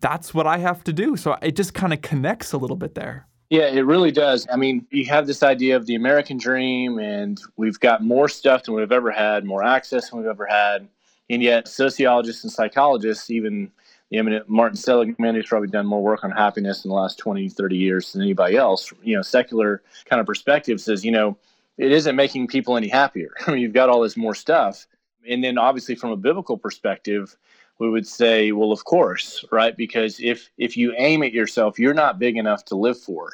that's 0.00 0.34
what 0.34 0.46
I 0.46 0.58
have 0.58 0.84
to 0.84 0.92
do. 0.92 1.16
So 1.16 1.36
it 1.40 1.56
just 1.56 1.72
kind 1.72 1.92
of 1.92 2.02
connects 2.02 2.52
a 2.52 2.58
little 2.58 2.76
bit 2.76 2.94
there. 2.94 3.26
Yeah, 3.48 3.68
it 3.68 3.82
really 3.82 4.10
does. 4.10 4.46
I 4.52 4.56
mean, 4.56 4.86
you 4.90 5.06
have 5.06 5.28
this 5.28 5.44
idea 5.44 5.76
of 5.76 5.86
the 5.86 5.94
American 5.94 6.36
dream, 6.36 6.98
and 6.98 7.40
we've 7.56 7.78
got 7.78 8.02
more 8.02 8.28
stuff 8.28 8.64
than 8.64 8.74
we've 8.74 8.90
ever 8.90 9.12
had, 9.12 9.44
more 9.44 9.62
access 9.62 10.10
than 10.10 10.18
we've 10.18 10.28
ever 10.28 10.46
had. 10.46 10.88
And 11.30 11.40
yet, 11.42 11.68
sociologists 11.68 12.42
and 12.42 12.52
psychologists, 12.52 13.30
even 13.30 13.70
the 14.10 14.22
mean, 14.22 14.40
Martin 14.46 14.76
Seligman, 14.76 15.34
who's 15.34 15.46
probably 15.46 15.68
done 15.68 15.86
more 15.86 16.02
work 16.02 16.22
on 16.22 16.30
happiness 16.30 16.84
in 16.84 16.90
the 16.90 16.94
last 16.94 17.18
20, 17.18 17.48
30 17.48 17.76
years 17.76 18.12
than 18.12 18.22
anybody 18.22 18.56
else, 18.56 18.92
you 19.02 19.16
know, 19.16 19.22
secular 19.22 19.82
kind 20.04 20.20
of 20.20 20.26
perspective 20.26 20.80
says, 20.80 21.04
you 21.04 21.10
know, 21.10 21.36
it 21.76 21.92
isn't 21.92 22.16
making 22.16 22.46
people 22.46 22.76
any 22.76 22.88
happier. 22.88 23.30
I 23.46 23.50
mean, 23.50 23.60
you've 23.60 23.72
got 23.72 23.88
all 23.88 24.00
this 24.00 24.16
more 24.16 24.34
stuff. 24.34 24.86
And 25.28 25.42
then 25.42 25.58
obviously 25.58 25.96
from 25.96 26.10
a 26.10 26.16
biblical 26.16 26.56
perspective, 26.56 27.36
we 27.78 27.90
would 27.90 28.06
say, 28.06 28.52
well, 28.52 28.72
of 28.72 28.84
course, 28.84 29.44
right? 29.50 29.76
Because 29.76 30.18
if 30.20 30.50
if 30.56 30.76
you 30.76 30.94
aim 30.96 31.22
at 31.22 31.32
yourself, 31.32 31.78
you're 31.78 31.92
not 31.92 32.18
big 32.18 32.36
enough 32.36 32.64
to 32.66 32.76
live 32.76 32.98
for. 32.98 33.32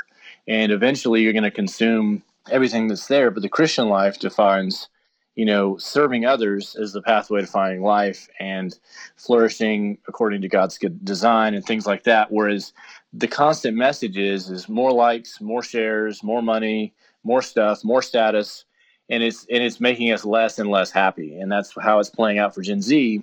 And 0.48 0.72
eventually 0.72 1.22
you're 1.22 1.32
going 1.32 1.44
to 1.44 1.50
consume 1.50 2.22
everything 2.50 2.88
that's 2.88 3.06
there. 3.06 3.30
But 3.30 3.42
the 3.42 3.48
Christian 3.48 3.88
life 3.88 4.18
defines 4.18 4.88
you 5.34 5.44
know, 5.46 5.78
serving 5.78 6.26
others 6.26 6.76
is 6.78 6.92
the 6.92 7.00
pathway 7.00 7.40
to 7.40 7.46
finding 7.46 7.82
life 7.82 8.28
and 8.38 8.78
flourishing 9.16 9.98
according 10.06 10.42
to 10.42 10.48
God's 10.48 10.76
good 10.76 11.02
design 11.04 11.54
and 11.54 11.64
things 11.64 11.86
like 11.86 12.04
that. 12.04 12.30
Whereas 12.30 12.72
the 13.12 13.28
constant 13.28 13.76
message 13.76 14.16
is 14.16 14.50
is 14.50 14.68
more 14.68 14.92
likes, 14.92 15.40
more 15.40 15.62
shares, 15.62 16.22
more 16.22 16.42
money, 16.42 16.92
more 17.24 17.40
stuff, 17.40 17.82
more 17.82 18.02
status, 18.02 18.64
and 19.08 19.22
it's 19.22 19.46
and 19.50 19.62
it's 19.62 19.80
making 19.80 20.12
us 20.12 20.24
less 20.24 20.58
and 20.58 20.70
less 20.70 20.90
happy. 20.90 21.38
And 21.38 21.50
that's 21.50 21.72
how 21.80 21.98
it's 21.98 22.10
playing 22.10 22.38
out 22.38 22.54
for 22.54 22.62
Gen 22.62 22.82
Z 22.82 23.22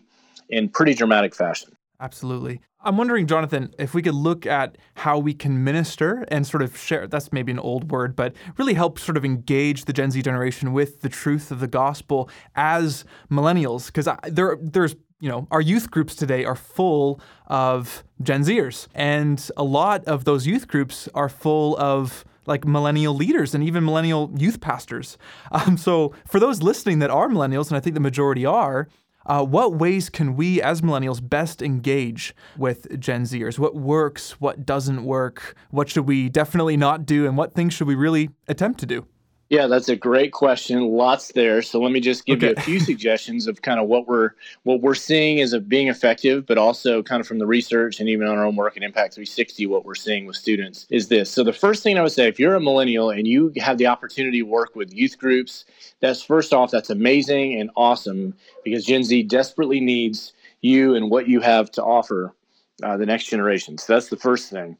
in 0.49 0.69
pretty 0.69 0.95
dramatic 0.95 1.35
fashion. 1.35 1.75
Absolutely. 1.99 2.61
I'm 2.81 2.95
wondering, 2.95 3.27
Jonathan, 3.27 3.73
if 3.77 3.93
we 3.93 4.01
could 4.01 4.13
look 4.15 4.45
at 4.45 4.77
how 4.95 5.19
we 5.19 5.33
can 5.33 5.65
minister 5.65 6.25
and 6.29 6.47
sort 6.47 6.63
of 6.63 6.77
share, 6.77 7.07
that's 7.07 7.33
maybe 7.33 7.51
an 7.51 7.59
old 7.59 7.91
word, 7.91 8.15
but 8.15 8.33
really 8.57 8.73
help 8.73 8.97
sort 8.97 9.17
of 9.17 9.25
engage 9.25 9.83
the 9.83 9.91
Gen 9.91 10.11
Z 10.11 10.21
generation 10.21 10.71
with 10.71 11.01
the 11.01 11.09
truth 11.09 11.51
of 11.51 11.59
the 11.59 11.67
gospel 11.67 12.29
as 12.55 13.03
millennials. 13.29 13.87
Because 13.87 14.07
there, 14.29 14.57
there's, 14.61 14.95
you 15.19 15.27
know, 15.27 15.45
our 15.51 15.59
youth 15.59 15.91
groups 15.91 16.15
today 16.15 16.45
are 16.45 16.55
full 16.55 17.19
of 17.47 18.05
Gen 18.21 18.43
Zers. 18.43 18.87
And 18.95 19.49
a 19.57 19.63
lot 19.63 20.05
of 20.05 20.23
those 20.23 20.47
youth 20.47 20.69
groups 20.69 21.09
are 21.13 21.27
full 21.27 21.77
of 21.77 22.23
like 22.45 22.65
millennial 22.65 23.13
leaders 23.13 23.53
and 23.53 23.61
even 23.61 23.83
millennial 23.83 24.31
youth 24.37 24.61
pastors. 24.61 25.17
Um, 25.51 25.77
so 25.77 26.13
for 26.27 26.39
those 26.39 26.61
listening 26.61 26.99
that 26.99 27.09
are 27.09 27.27
millennials, 27.27 27.67
and 27.67 27.75
I 27.75 27.79
think 27.79 27.95
the 27.95 27.99
majority 27.99 28.45
are, 28.45 28.87
uh, 29.29 29.45
what 29.45 29.75
ways 29.75 30.09
can 30.09 30.35
we 30.35 30.59
as 30.61 30.81
millennials 30.81 31.21
best 31.27 31.61
engage 31.61 32.35
with 32.57 32.99
Gen 32.99 33.23
Zers? 33.23 33.59
What 33.59 33.75
works? 33.75 34.41
What 34.41 34.65
doesn't 34.65 35.05
work? 35.05 35.55
What 35.69 35.87
should 35.87 36.07
we 36.07 36.29
definitely 36.29 36.75
not 36.75 37.05
do? 37.05 37.27
And 37.27 37.37
what 37.37 37.53
things 37.53 37.73
should 37.75 37.87
we 37.87 37.95
really 37.95 38.31
attempt 38.47 38.79
to 38.79 38.87
do? 38.87 39.05
Yeah, 39.49 39.65
that's 39.65 39.89
a 39.89 39.95
great 39.95 40.31
question. 40.31 40.81
Lots 40.91 41.31
there. 41.31 41.63
So 41.63 41.81
let 41.81 41.91
me 41.91 41.99
just 41.99 42.25
give 42.25 42.37
okay. 42.37 42.49
you 42.49 42.53
a 42.55 42.61
few 42.61 42.79
suggestions 42.79 43.47
of 43.47 43.63
kind 43.63 43.79
of 43.79 43.87
what 43.87 44.07
we're 44.07 44.31
what 44.61 44.81
we're 44.81 44.93
seeing 44.93 45.41
as 45.41 45.53
of 45.53 45.67
being 45.67 45.87
effective, 45.87 46.45
but 46.45 46.59
also 46.59 47.01
kind 47.01 47.19
of 47.19 47.27
from 47.27 47.39
the 47.39 47.47
research 47.47 47.99
and 47.99 48.07
even 48.07 48.27
on 48.27 48.37
our 48.37 48.45
own 48.45 48.55
work 48.55 48.77
at 48.77 48.83
Impact 48.83 49.15
360, 49.15 49.65
what 49.65 49.85
we're 49.85 49.95
seeing 49.95 50.27
with 50.27 50.35
students 50.35 50.85
is 50.91 51.07
this. 51.07 51.31
So 51.31 51.43
the 51.43 51.51
first 51.51 51.81
thing 51.81 51.97
I 51.97 52.03
would 52.03 52.11
say, 52.11 52.27
if 52.27 52.39
you're 52.39 52.53
a 52.53 52.61
millennial 52.61 53.09
and 53.09 53.25
you 53.27 53.51
have 53.57 53.79
the 53.79 53.87
opportunity 53.87 54.39
to 54.39 54.45
work 54.45 54.75
with 54.75 54.93
youth 54.93 55.17
groups, 55.17 55.65
that's 55.99 56.21
first 56.21 56.53
off, 56.53 56.69
that's 56.69 56.91
amazing 56.91 57.59
and 57.59 57.71
awesome 57.75 58.35
because 58.63 58.85
Gen 58.85 59.03
Z 59.03 59.23
desperately 59.23 59.79
needs 59.79 60.31
you 60.61 60.93
and 60.93 61.09
what 61.09 61.27
you 61.27 61.39
have 61.39 61.71
to 61.71 61.83
offer 61.83 62.35
uh, 62.83 62.97
the 62.97 63.05
next 63.05 63.25
generation. 63.25 63.79
So 63.79 63.93
that's 63.93 64.09
the 64.09 64.17
first 64.17 64.51
thing. 64.51 64.77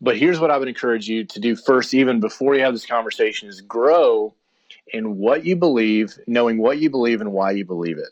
But 0.00 0.16
here's 0.16 0.40
what 0.40 0.50
I 0.50 0.56
would 0.56 0.68
encourage 0.68 1.08
you 1.08 1.24
to 1.24 1.40
do 1.40 1.54
first, 1.56 1.92
even 1.92 2.20
before 2.20 2.54
you 2.54 2.62
have 2.62 2.72
this 2.72 2.86
conversation, 2.86 3.48
is 3.48 3.60
grow 3.60 4.34
in 4.92 5.18
what 5.18 5.44
you 5.44 5.56
believe, 5.56 6.18
knowing 6.26 6.58
what 6.58 6.78
you 6.78 6.90
believe 6.90 7.20
and 7.20 7.32
why 7.32 7.50
you 7.50 7.64
believe 7.64 7.98
it. 7.98 8.08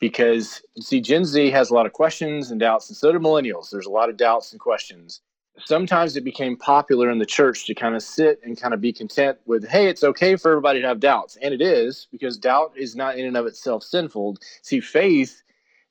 Because 0.00 0.62
see, 0.80 1.00
Gen 1.00 1.24
Z 1.24 1.50
has 1.50 1.70
a 1.70 1.74
lot 1.74 1.86
of 1.86 1.92
questions 1.92 2.50
and 2.50 2.60
doubts, 2.60 2.88
and 2.88 2.96
so 2.96 3.12
do 3.12 3.18
millennials. 3.18 3.70
There's 3.70 3.86
a 3.86 3.90
lot 3.90 4.10
of 4.10 4.16
doubts 4.16 4.52
and 4.52 4.60
questions. 4.60 5.20
Sometimes 5.64 6.16
it 6.16 6.24
became 6.24 6.56
popular 6.56 7.10
in 7.10 7.18
the 7.18 7.24
church 7.24 7.64
to 7.66 7.74
kind 7.74 7.94
of 7.94 8.02
sit 8.02 8.40
and 8.44 8.60
kind 8.60 8.74
of 8.74 8.80
be 8.80 8.92
content 8.92 9.38
with, 9.46 9.66
hey, 9.66 9.88
it's 9.88 10.04
okay 10.04 10.36
for 10.36 10.50
everybody 10.50 10.82
to 10.82 10.86
have 10.86 11.00
doubts. 11.00 11.36
And 11.40 11.54
it 11.54 11.62
is, 11.62 12.08
because 12.12 12.36
doubt 12.36 12.72
is 12.76 12.94
not 12.94 13.16
in 13.16 13.24
and 13.24 13.38
of 13.38 13.46
itself 13.46 13.82
sinful. 13.82 14.36
See, 14.60 14.80
faith 14.80 15.42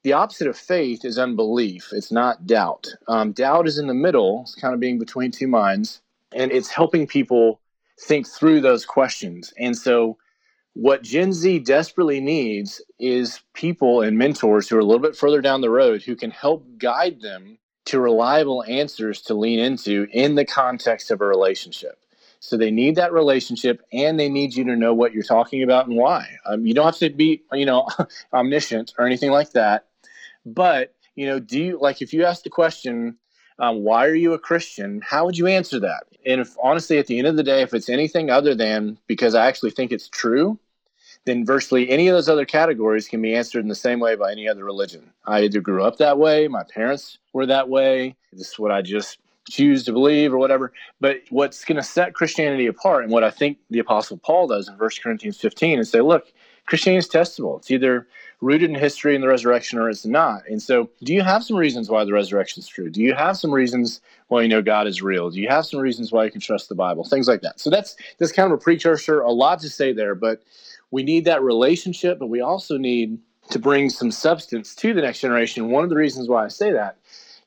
the 0.06 0.14
opposite 0.14 0.48
of 0.48 0.56
faith 0.56 1.04
is 1.04 1.18
unbelief. 1.18 1.90
It's 1.92 2.12
not 2.12 2.46
doubt. 2.46 2.88
Um, 3.08 3.32
doubt 3.32 3.68
is 3.68 3.80
in 3.80 3.88
the 3.88 3.96
middle, 3.96 4.42
it's 4.44 4.54
kind 4.54 4.76
of 4.76 4.80
being 4.80 5.00
between 5.00 5.32
two 5.32 5.48
minds, 5.48 6.00
and 6.32 6.52
it's 6.52 6.70
helping 6.70 7.08
people 7.08 7.60
think 8.00 8.28
through 8.28 8.62
those 8.62 8.86
questions. 8.86 9.52
And 9.58 9.76
so, 9.76 10.20
what 10.74 11.02
Gen 11.02 11.34
Z 11.34 11.58
desperately 11.60 12.20
needs 12.20 12.84
is 13.00 13.40
people 13.56 14.04
and 14.04 14.16
mentors 14.16 14.70
who 14.70 14.76
are 14.76 14.80
a 14.80 14.86
little 14.86 15.02
bit 15.02 15.16
further 15.16 15.42
down 15.42 15.62
the 15.62 15.72
road 15.72 16.04
who 16.04 16.16
can 16.16 16.30
help 16.30 16.64
guide 16.78 17.22
them 17.22 17.58
to 17.86 18.00
reliable 18.00 18.64
answers 18.68 19.22
to 19.24 19.34
lean 19.34 19.58
into 19.58 20.06
in 20.12 20.36
the 20.36 20.46
context 20.46 21.10
of 21.10 21.20
a 21.20 21.26
relationship. 21.26 21.98
So 22.40 22.58
they 22.58 22.70
need 22.70 22.96
that 22.98 23.12
relationship, 23.12 23.82
and 23.92 24.20
they 24.20 24.30
need 24.30 24.54
you 24.54 24.66
to 24.66 24.76
know 24.76 24.94
what 24.94 25.14
you're 25.14 25.24
talking 25.24 25.64
about 25.64 25.88
and 25.88 25.96
why. 25.98 26.28
Um, 26.46 26.68
you 26.68 26.76
don't 26.76 26.86
have 26.86 26.98
to 26.98 27.10
be, 27.10 27.42
you 27.54 27.66
know, 27.66 27.88
omniscient 28.34 28.94
or 29.00 29.08
anything 29.08 29.32
like 29.32 29.54
that. 29.54 29.88
But, 30.46 30.94
you 31.16 31.26
know, 31.26 31.40
do 31.40 31.60
you 31.60 31.80
like 31.80 32.02
if 32.02 32.14
you 32.14 32.26
ask 32.26 32.44
the 32.44 32.50
question, 32.50 33.18
um, 33.60 33.84
why 33.84 34.06
are 34.06 34.16
you 34.16 34.34
a 34.34 34.40
Christian? 34.40 35.02
How 35.02 35.26
would 35.26 35.38
you 35.38 35.48
answer 35.48 35.80
that? 35.80 36.04
And 36.26 36.42
if 36.42 36.56
honestly, 36.62 36.98
at 36.98 37.08
the 37.08 37.18
end 37.18 37.28
of 37.28 37.38
the 37.38 37.44
day, 37.44 37.62
if 37.62 37.74
it's 37.74 37.90
anything 37.90 38.30
other 38.30 38.54
than 38.54 38.98
because 39.08 39.36
I 39.36 39.48
actually 39.48 39.72
think 39.72 39.92
it's 39.92 40.10
true, 40.10 40.60
then 41.26 41.46
virtually 41.46 41.90
any 41.90 42.08
of 42.08 42.16
those 42.16 42.30
other 42.30 42.46
categories 42.46 43.08
can 43.08 43.22
be 43.22 43.34
answered 43.34 43.60
in 43.60 43.68
the 43.68 43.76
same 43.76 44.00
way 44.00 44.16
by 44.16 44.32
any 44.32 44.48
other 44.48 44.64
religion. 44.64 45.12
I 45.26 45.42
either 45.42 45.62
grew 45.62 45.84
up 45.84 45.98
that 45.98 46.18
way, 46.18 46.48
my 46.48 46.64
parents 46.64 47.18
were 47.34 47.46
that 47.48 47.70
way, 47.70 48.16
this 48.32 48.52
is 48.52 48.60
what 48.60 48.72
I 48.72 48.82
just 48.82 49.18
choose 49.50 49.84
to 49.86 49.92
believe 49.92 50.34
or 50.34 50.38
whatever. 50.38 50.74
But 51.00 51.22
what's 51.30 51.66
going 51.66 51.78
to 51.78 51.84
set 51.84 52.14
Christianity 52.14 52.68
apart, 52.68 53.04
and 53.04 53.14
what 53.14 53.24
I 53.24 53.32
think 53.32 53.58
the 53.70 53.80
Apostle 53.80 54.18
Paul 54.18 54.48
does 54.48 54.68
in 54.68 54.76
1 54.76 54.90
Corinthians 55.02 55.38
15, 55.38 55.80
is 55.80 55.90
say, 55.90 56.02
look, 56.02 56.26
Christianity 56.66 57.00
is 57.00 57.10
testable. 57.10 57.58
It's 57.58 57.72
either 57.72 58.08
rooted 58.42 58.70
in 58.70 58.76
history 58.76 59.16
and 59.16 59.24
the 59.24 59.28
resurrection 59.28 59.80
or 59.80 59.90
it's 59.90 60.06
not. 60.06 60.48
And 60.48 60.62
so, 60.62 60.90
do 61.04 61.14
you 61.14 61.22
have 61.22 61.44
some 61.44 61.58
reasons 61.58 61.90
why 61.90 62.04
the 62.04 62.14
resurrection 62.14 62.62
is 62.62 62.68
true? 62.68 62.90
Do 62.90 63.02
you 63.02 63.14
have 63.14 63.38
some 63.38 63.52
reasons 63.52 64.02
why 64.28 64.42
you 64.42 64.48
know 64.48 64.62
God 64.62 64.88
is 64.88 65.02
real? 65.02 65.30
Do 65.30 65.40
you 65.40 65.48
have 65.48 65.66
some 65.66 65.80
reasons 65.80 66.12
why 66.12 66.26
you 66.26 66.32
can 66.32 66.42
trust 66.42 66.70
the 66.70 66.76
Bible? 66.76 67.04
Things 67.04 67.28
like 67.28 67.42
that. 67.42 67.60
So 67.60 67.70
that's 67.70 67.96
that's 68.18 68.32
kind 68.32 68.52
of 68.52 68.60
a 68.60 68.62
precursor. 68.62 69.22
A 69.22 69.32
lot 69.32 69.60
to 69.62 69.70
say 69.70 69.94
there, 69.94 70.16
but 70.16 70.42
we 70.92 71.04
need 71.04 71.26
that 71.26 71.42
relationship, 71.42 72.20
but 72.20 72.28
we 72.28 72.42
also 72.42 72.78
need 72.78 73.20
to 73.50 73.60
bring 73.60 73.90
some 73.90 74.12
substance 74.12 74.76
to 74.76 74.94
the 74.94 75.02
next 75.02 75.20
generation. 75.22 75.70
One 75.70 75.84
of 75.84 75.90
the 75.90 75.96
reasons 75.96 76.28
why 76.28 76.46
I 76.46 76.48
say 76.48 76.72
that 76.72 76.98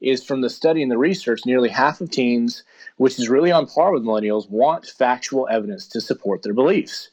is 0.01 0.25
from 0.25 0.43
the 0.43 0.51
study 0.51 0.81
and 0.83 0.91
the 0.91 0.99
research, 0.99 1.41
nearly 1.45 1.69
half 1.69 2.01
of 2.01 2.11
teens, 2.11 2.63
which 2.99 3.19
is 3.19 3.29
really 3.29 3.51
on 3.51 3.67
par 3.67 3.93
with 3.93 4.05
millennials, 4.05 4.49
want 4.49 4.87
factual 4.87 5.49
evidence 5.51 5.89
to 5.89 6.01
support 6.01 6.43
their 6.43 6.55
beliefs 6.55 7.09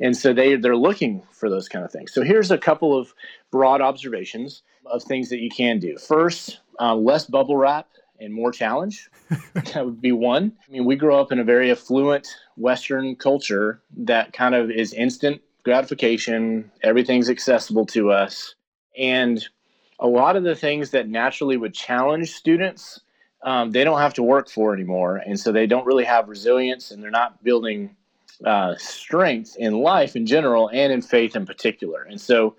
and 0.00 0.16
so 0.16 0.32
they 0.32 0.56
they're 0.56 0.76
looking 0.76 1.22
for 1.32 1.48
those 1.50 1.68
kind 1.68 1.84
of 1.84 1.92
things. 1.92 2.12
So 2.12 2.22
here's 2.22 2.50
a 2.50 2.58
couple 2.58 2.96
of 2.96 3.14
broad 3.50 3.80
observations 3.80 4.62
of 4.86 5.02
things 5.02 5.28
that 5.30 5.38
you 5.38 5.50
can 5.50 5.78
do. 5.78 5.98
First, 5.98 6.60
uh, 6.80 6.94
less 6.94 7.26
bubble 7.26 7.56
wrap 7.56 7.88
and 8.20 8.32
more 8.32 8.52
challenge. 8.52 9.10
that 9.54 9.84
would 9.84 10.00
be 10.00 10.12
one. 10.12 10.52
I 10.66 10.72
mean, 10.72 10.84
we 10.84 10.96
grow 10.96 11.20
up 11.20 11.32
in 11.32 11.38
a 11.38 11.44
very 11.44 11.70
affluent 11.70 12.28
Western 12.56 13.16
culture 13.16 13.80
that 13.96 14.32
kind 14.32 14.54
of 14.54 14.70
is 14.70 14.92
instant 14.92 15.42
gratification. 15.64 16.70
Everything's 16.82 17.30
accessible 17.30 17.86
to 17.86 18.10
us, 18.10 18.54
and 18.96 19.46
a 20.00 20.06
lot 20.06 20.36
of 20.36 20.44
the 20.44 20.54
things 20.54 20.90
that 20.90 21.08
naturally 21.08 21.56
would 21.56 21.74
challenge 21.74 22.32
students. 22.32 23.00
Um, 23.42 23.70
they 23.70 23.84
don't 23.84 24.00
have 24.00 24.14
to 24.14 24.22
work 24.22 24.48
for 24.48 24.74
anymore, 24.74 25.16
and 25.16 25.38
so 25.38 25.52
they 25.52 25.66
don't 25.66 25.86
really 25.86 26.04
have 26.04 26.28
resilience, 26.28 26.90
and 26.90 27.02
they're 27.02 27.10
not 27.10 27.44
building 27.44 27.94
uh, 28.44 28.74
strength 28.76 29.56
in 29.58 29.80
life 29.80 30.16
in 30.16 30.26
general 30.26 30.68
and 30.72 30.92
in 30.92 31.02
faith 31.02 31.36
in 31.36 31.46
particular. 31.46 32.02
And 32.02 32.20
so 32.20 32.56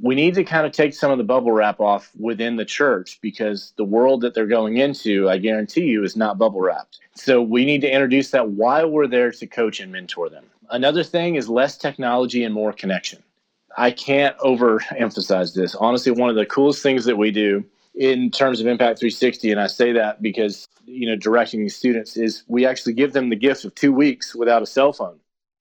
we 0.00 0.14
need 0.14 0.34
to 0.34 0.44
kind 0.44 0.66
of 0.66 0.72
take 0.72 0.94
some 0.94 1.10
of 1.10 1.18
the 1.18 1.24
bubble 1.24 1.52
wrap 1.52 1.80
off 1.80 2.10
within 2.18 2.56
the 2.56 2.64
church 2.64 3.18
because 3.20 3.72
the 3.76 3.84
world 3.84 4.22
that 4.22 4.34
they're 4.34 4.46
going 4.46 4.78
into, 4.78 5.28
I 5.28 5.38
guarantee 5.38 5.84
you, 5.84 6.02
is 6.02 6.16
not 6.16 6.38
bubble 6.38 6.60
wrapped. 6.60 6.98
So 7.14 7.40
we 7.40 7.64
need 7.64 7.80
to 7.82 7.92
introduce 7.92 8.30
that 8.30 8.50
while 8.50 8.90
we're 8.90 9.06
there 9.06 9.30
to 9.30 9.46
coach 9.46 9.80
and 9.80 9.92
mentor 9.92 10.28
them. 10.28 10.44
Another 10.70 11.04
thing 11.04 11.36
is 11.36 11.48
less 11.48 11.76
technology 11.76 12.42
and 12.42 12.54
more 12.54 12.72
connection. 12.72 13.22
I 13.76 13.90
can't 13.90 14.36
overemphasize 14.38 15.54
this. 15.54 15.74
Honestly, 15.74 16.12
one 16.12 16.30
of 16.30 16.36
the 16.36 16.46
coolest 16.46 16.82
things 16.82 17.04
that 17.04 17.16
we 17.16 17.30
do 17.30 17.64
in 17.94 18.30
terms 18.30 18.60
of 18.60 18.66
Impact 18.66 18.98
360, 18.98 19.52
and 19.52 19.60
I 19.60 19.66
say 19.66 19.92
that 19.92 20.20
because 20.20 20.68
you 20.84 21.08
know 21.08 21.16
directing 21.16 21.60
these 21.60 21.76
students 21.76 22.16
is 22.16 22.44
we 22.48 22.66
actually 22.66 22.94
give 22.94 23.12
them 23.12 23.30
the 23.30 23.36
gift 23.36 23.64
of 23.64 23.74
two 23.74 23.92
weeks 23.92 24.34
without 24.34 24.62
a 24.62 24.66
cell 24.66 24.92
phone, 24.92 25.18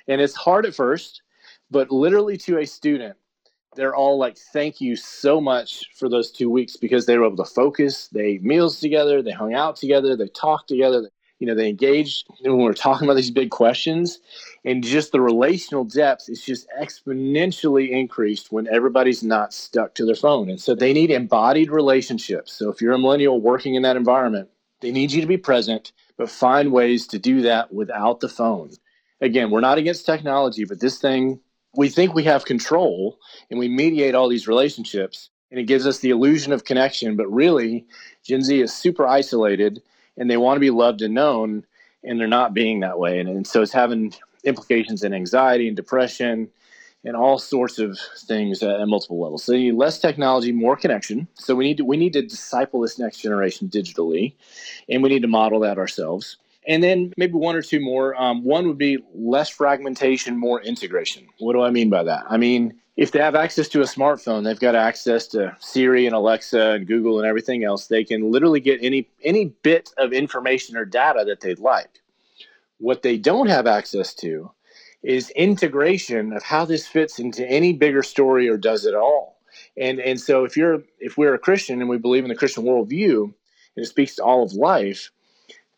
and 0.08 0.20
it's 0.20 0.36
hard 0.36 0.66
at 0.66 0.76
first, 0.76 1.22
but 1.70 1.92
literally 1.92 2.38
to 2.38 2.60
a 2.60 2.66
student, 2.66 3.16
they're 3.76 3.96
all 3.96 4.18
like, 4.18 4.38
"Thank 4.38 4.82
you 4.82 4.96
so 4.96 5.40
much 5.40 5.84
for 5.96 6.10
those 6.10 6.32
two 6.32 6.50
weeks 6.50 6.76
because 6.76 7.06
they 7.06 7.18
were 7.18 7.26
able 7.26 7.38
to 7.38 7.52
focus. 7.52 8.08
They 8.08 8.26
ate 8.26 8.44
meals 8.44 8.80
together, 8.80 9.22
they 9.22 9.32
hung 9.32 9.54
out 9.54 9.76
together, 9.76 10.16
they 10.16 10.28
talked 10.28 10.68
together, 10.68 11.10
you 11.44 11.48
know, 11.48 11.56
they 11.56 11.68
engaged 11.68 12.26
when 12.40 12.58
we 12.58 12.66
are 12.70 12.74
talking 12.74 13.06
about 13.06 13.16
these 13.18 13.30
big 13.30 13.50
questions, 13.50 14.22
and 14.64 14.82
just 14.82 15.12
the 15.12 15.20
relational 15.20 15.84
depth 15.84 16.30
is 16.30 16.42
just 16.42 16.66
exponentially 16.82 17.90
increased 17.90 18.50
when 18.50 18.66
everybody's 18.70 19.24
not 19.24 19.54
stuck 19.54 19.94
to 19.96 20.06
their 20.06 20.16
phone. 20.16 20.50
And 20.50 20.58
so 20.58 20.74
they 20.74 20.94
need 20.94 21.12
embodied 21.12 21.70
relationships. 21.70 22.54
So 22.54 22.70
if 22.72 22.80
you're 22.80 22.94
a 22.94 22.98
millennial 22.98 23.42
working 23.42 23.76
in 23.76 23.82
that 23.82 23.98
environment, 23.98 24.48
they 24.80 24.92
need 24.92 25.12
you 25.12 25.20
to 25.20 25.28
be 25.28 25.36
present, 25.36 25.92
but 26.18 26.30
find 26.30 26.72
ways 26.72 27.08
to 27.08 27.20
do 27.20 27.42
that 27.42 27.74
without 27.74 28.22
the 28.22 28.30
phone. 28.30 28.72
Again, 29.20 29.52
we're 29.52 29.60
not 29.60 29.78
against 29.78 30.06
technology, 30.06 30.64
but 30.64 30.80
this 30.80 30.98
thing, 30.98 31.42
we 31.76 31.90
think 31.90 32.14
we 32.14 32.24
have 32.24 32.46
control 32.46 33.20
and 33.50 33.60
we 33.60 33.68
mediate 33.68 34.16
all 34.16 34.30
these 34.30 34.48
relationships 34.48 35.30
and 35.52 35.60
it 35.60 35.66
gives 35.66 35.86
us 35.86 36.00
the 36.00 36.12
illusion 36.12 36.54
of 36.54 36.64
connection, 36.64 37.18
but 37.18 37.28
really, 37.28 37.86
Gen 38.24 38.44
Z 38.44 38.62
is 38.62 38.74
super 38.74 39.06
isolated 39.06 39.82
and 40.18 40.30
they 40.30 40.38
want 40.38 40.56
to 40.56 40.62
be 40.62 40.70
loved 40.70 41.02
and 41.02 41.14
known 41.14 41.66
and 42.04 42.20
they're 42.20 42.28
not 42.28 42.54
being 42.54 42.82
that 42.82 43.00
way. 43.00 43.20
And, 43.20 43.30
and 43.30 43.48
so 43.48 43.62
it's 43.62 43.72
having 43.72 44.14
implications 44.44 45.04
in 45.04 45.14
anxiety 45.14 45.68
and 45.68 45.76
depression 45.76 46.50
and 47.06 47.16
all 47.16 47.38
sorts 47.38 47.80
of 47.80 47.98
things 48.28 48.64
at, 48.64 48.88
multiple 48.88 49.20
levels. 49.20 49.44
So 49.44 49.54
you 49.54 49.72
need 49.72 49.78
less 49.78 50.00
technology, 50.00 50.52
more 50.52 50.76
connection. 50.76 51.28
So 51.34 51.56
we 51.56 51.66
need 51.66 51.78
to 51.78 51.86
we 51.86 51.98
need 51.98 52.14
to 52.14 52.22
disciple 52.22 52.82
this 52.82 52.98
next 52.98 53.18
generation 53.18 53.70
digitally, 53.70 54.34
and 54.90 55.04
we 55.04 55.10
need 55.10 55.22
to 55.22 55.28
model 55.28 55.60
that 55.62 55.78
ourselves. 55.78 56.38
And 56.68 56.84
then 56.84 57.14
maybe 57.18 57.34
one 57.34 57.56
or 57.56 57.62
two 57.62 57.80
more. 57.80 58.20
Um, 58.22 58.44
one 58.44 58.68
would 58.68 58.78
be 58.78 59.00
less 59.14 59.50
fragmentation, 59.50 60.38
more 60.38 60.62
integration. 60.62 61.28
What 61.40 61.54
do 61.54 61.62
I 61.62 61.70
mean 61.70 61.90
by 61.90 62.04
that? 62.04 62.26
I 62.30 62.38
mean 62.38 62.80
if 62.96 63.12
they 63.12 63.20
have 63.20 63.36
access 63.36 63.68
to 63.70 63.82
a 63.82 63.86
smartphone, 63.86 64.44
they've 64.44 64.60
got 64.60 64.76
access 64.76 65.28
to 65.28 65.56
Siri 65.60 66.06
and 66.06 66.16
Alexa 66.16 66.72
and 66.72 66.88
Google 66.88 67.18
and 67.20 67.28
everything 67.28 67.64
else. 67.64 67.88
They 67.88 68.04
can 68.04 68.32
literally 68.32 68.60
get 68.60 68.80
any 68.84 69.10
any 69.24 69.46
bit 69.64 69.90
of 69.98 70.14
information 70.14 70.78
or 70.78 70.86
data 70.86 71.24
that 71.26 71.42
they'd 71.42 71.60
like. 71.60 72.02
What 72.78 73.02
they 73.02 73.18
don't 73.18 73.48
have 73.48 73.66
access 73.66 74.14
to 74.16 74.52
is 75.02 75.32
integration 75.32 76.34
of 76.34 76.44
how 76.44 76.66
this 76.66 76.88
fits 76.88 77.20
into 77.20 77.50
any 77.50 77.74
bigger 77.74 78.04
story 78.04 78.48
or 78.48 78.58
does 78.58 78.86
it 78.86 78.94
all. 78.94 79.40
And 79.76 80.00
and 80.00 80.20
so 80.20 80.44
if 80.44 80.56
you're 80.56 80.84
if 81.00 81.18
we're 81.18 81.34
a 81.34 81.40
Christian 81.40 81.82
and 81.82 81.90
we 81.90 81.98
believe 81.98 82.24
in 82.24 82.30
the 82.30 82.36
Christian 82.36 82.64
worldview 82.64 83.24
and 83.24 83.86
it 83.86 83.88
speaks 83.88 84.16
to 84.16 84.24
all 84.24 84.44
of 84.44 84.54
life, 84.54 85.10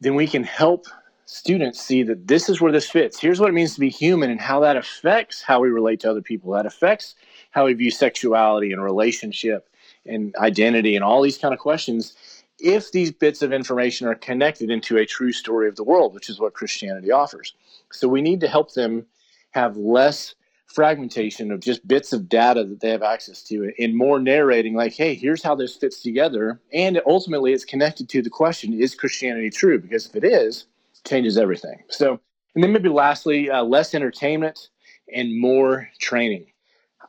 then 0.06 0.14
we 0.14 0.28
can 0.28 0.44
help 0.44 0.86
students 1.26 1.82
see 1.82 2.04
that 2.04 2.28
this 2.28 2.48
is 2.48 2.62
where 2.62 2.72
this 2.72 2.88
fits. 2.88 3.20
Here's 3.20 3.40
what 3.40 3.50
it 3.50 3.54
means 3.54 3.74
to 3.74 3.80
be 3.80 3.90
human 3.90 4.30
and 4.30 4.40
how 4.40 4.60
that 4.60 4.78
affects 4.78 5.42
how 5.42 5.60
we 5.60 5.70
relate 5.70 6.00
to 6.02 6.12
other 6.12 6.22
people. 6.22 6.52
That 6.52 6.68
affects 6.68 7.16
how 7.50 7.66
we 7.66 7.74
view 7.74 7.90
sexuality 7.90 8.72
and 8.72 8.84
relationship 8.84 9.68
and 10.06 10.36
identity 10.36 10.96
and 10.96 11.04
all 11.04 11.24
these 11.24 11.40
kind 11.40 11.56
of 11.56 11.60
questions. 11.60 12.14
If 12.60 12.92
these 12.92 13.12
bits 13.12 13.42
of 13.42 13.52
information 13.52 14.08
are 14.08 14.14
connected 14.14 14.70
into 14.70 14.98
a 14.98 15.08
true 15.08 15.32
story 15.32 15.68
of 15.68 15.76
the 15.76 15.84
world, 15.84 16.14
which 16.14 16.30
is 16.30 16.40
what 16.40 16.54
Christianity 16.54 17.10
offers. 17.10 17.56
So 17.92 18.08
we 18.08 18.22
need 18.22 18.42
to 18.42 18.48
help 18.48 18.76
them 18.76 19.08
have 19.52 19.76
less 19.76 20.36
fragmentation 20.76 21.52
of 21.52 21.62
just 21.62 21.88
bits 21.88 22.12
of 22.12 22.28
data 22.28 22.66
that 22.66 22.82
they 22.82 22.90
have 22.90 23.02
access 23.02 23.42
to 23.42 23.72
and 23.80 23.96
more 23.96 24.20
narrating 24.20 24.76
like 24.76 24.94
hey 24.94 25.16
here's 25.16 25.42
how 25.42 25.56
this 25.56 25.76
fits 25.76 26.02
together 26.02 26.60
and 26.74 27.02
ultimately 27.08 27.54
it's 27.54 27.64
connected 27.64 28.10
to 28.10 28.22
the 28.22 28.30
question 28.30 28.74
is 28.74 28.94
christianity 28.94 29.50
true 29.50 29.80
because 29.80 30.06
if 30.06 30.16
it 30.16 30.26
is 30.26 30.66
it 30.94 31.08
changes 31.08 31.38
everything. 31.38 31.84
So, 31.90 32.20
and 32.54 32.64
then 32.64 32.74
maybe 32.74 32.90
lastly, 32.90 33.50
uh, 33.50 33.64
less 33.64 33.94
entertainment 33.94 34.70
and 35.14 35.40
more 35.40 35.90
training. 36.00 36.48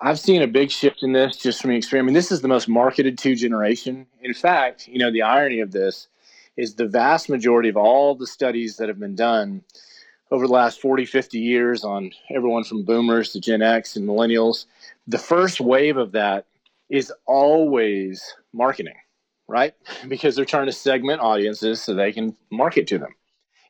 I've 0.00 0.20
seen 0.20 0.42
a 0.42 0.46
big 0.46 0.70
shift 0.70 1.02
in 1.02 1.12
this 1.12 1.36
just 1.36 1.60
from 1.60 1.70
the 1.70 1.76
experience. 1.76 2.04
I 2.04 2.06
mean, 2.06 2.14
this 2.14 2.30
is 2.30 2.42
the 2.42 2.48
most 2.48 2.68
marketed 2.68 3.16
to 3.18 3.34
generation. 3.34 4.06
In 4.20 4.34
fact, 4.34 4.88
you 4.88 4.98
know, 4.98 5.10
the 5.10 5.22
irony 5.22 5.60
of 5.60 5.72
this 5.72 6.08
is 6.56 6.74
the 6.74 6.86
vast 6.86 7.28
majority 7.28 7.68
of 7.68 7.76
all 7.76 8.14
the 8.14 8.26
studies 8.26 8.76
that 8.76 8.88
have 8.88 8.98
been 8.98 9.14
done 9.14 9.62
over 10.30 10.46
the 10.46 10.52
last 10.52 10.80
40, 10.80 11.04
50 11.06 11.38
years 11.38 11.84
on 11.84 12.10
everyone 12.34 12.64
from 12.64 12.84
boomers 12.84 13.32
to 13.32 13.40
Gen 13.40 13.62
X 13.62 13.96
and 13.96 14.08
millennials, 14.08 14.66
the 15.06 15.18
first 15.18 15.60
wave 15.60 15.96
of 15.96 16.12
that 16.12 16.46
is 16.88 17.12
always 17.26 18.34
marketing, 18.52 18.96
right? 19.48 19.74
Because 20.08 20.36
they're 20.36 20.44
trying 20.44 20.66
to 20.66 20.72
segment 20.72 21.20
audiences 21.20 21.82
so 21.82 21.94
they 21.94 22.12
can 22.12 22.36
market 22.50 22.86
to 22.88 22.98
them. 22.98 23.14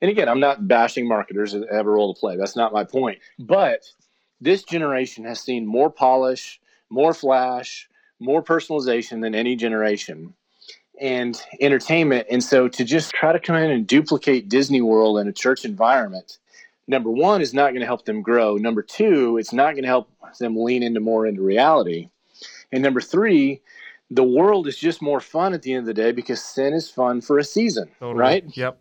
And 0.01 0.11
again, 0.11 0.29
I'm 0.29 0.41
not 0.41 0.69
bashing 0.69 1.09
marketers 1.09 1.53
that 1.53 1.73
have 1.73 1.87
a 1.87 1.91
role 1.91 2.13
to 2.13 2.21
play. 2.21 2.37
That's 2.37 2.57
not 2.57 2.73
my 2.73 2.85
point. 2.85 3.19
But 3.39 3.87
this 4.41 4.63
generation 4.63 5.25
has 5.25 5.41
seen 5.41 5.67
more 5.67 5.91
polish, 5.91 6.61
more 6.91 7.15
flash, 7.15 7.89
more 8.21 8.43
personalization 8.43 9.23
than 9.23 9.35
any 9.35 9.57
generation 9.57 10.35
and 11.01 11.41
entertainment. 11.61 12.27
And 12.31 12.43
so 12.43 12.69
to 12.69 12.85
just 12.85 13.13
try 13.13 13.33
to 13.33 13.41
come 13.41 13.57
in 13.57 13.71
and 13.71 13.87
duplicate 13.87 14.49
Disney 14.49 14.81
World 14.81 15.19
in 15.19 15.29
a 15.29 15.33
church 15.33 15.65
environment, 15.65 16.39
number 16.87 17.11
one, 17.11 17.41
is 17.41 17.55
not 17.55 17.71
going 17.71 17.81
to 17.81 17.87
help 17.87 18.05
them 18.05 18.23
grow. 18.23 18.57
Number 18.57 18.83
two, 18.83 19.39
it's 19.39 19.53
not 19.53 19.73
going 19.73 19.83
to 19.83 19.89
help 19.89 20.11
them 20.39 20.57
lean 20.57 20.83
into 20.83 21.01
more 21.01 21.27
into 21.27 21.43
reality. 21.43 22.11
And 22.73 22.83
number 22.83 23.01
three, 23.01 23.63
the 24.11 24.25
world 24.25 24.67
is 24.67 24.77
just 24.77 25.03
more 25.03 25.21
fun 25.21 25.53
at 25.53 25.63
the 25.63 25.73
end 25.73 25.81
of 25.81 25.87
the 25.87 25.95
day 25.95 26.13
because 26.13 26.43
sin 26.43 26.75
is 26.75 26.89
fun 26.89 27.21
for 27.21 27.39
a 27.39 27.45
season, 27.45 27.89
totally. 27.99 28.21
right? 28.21 28.45
Yep. 28.57 28.79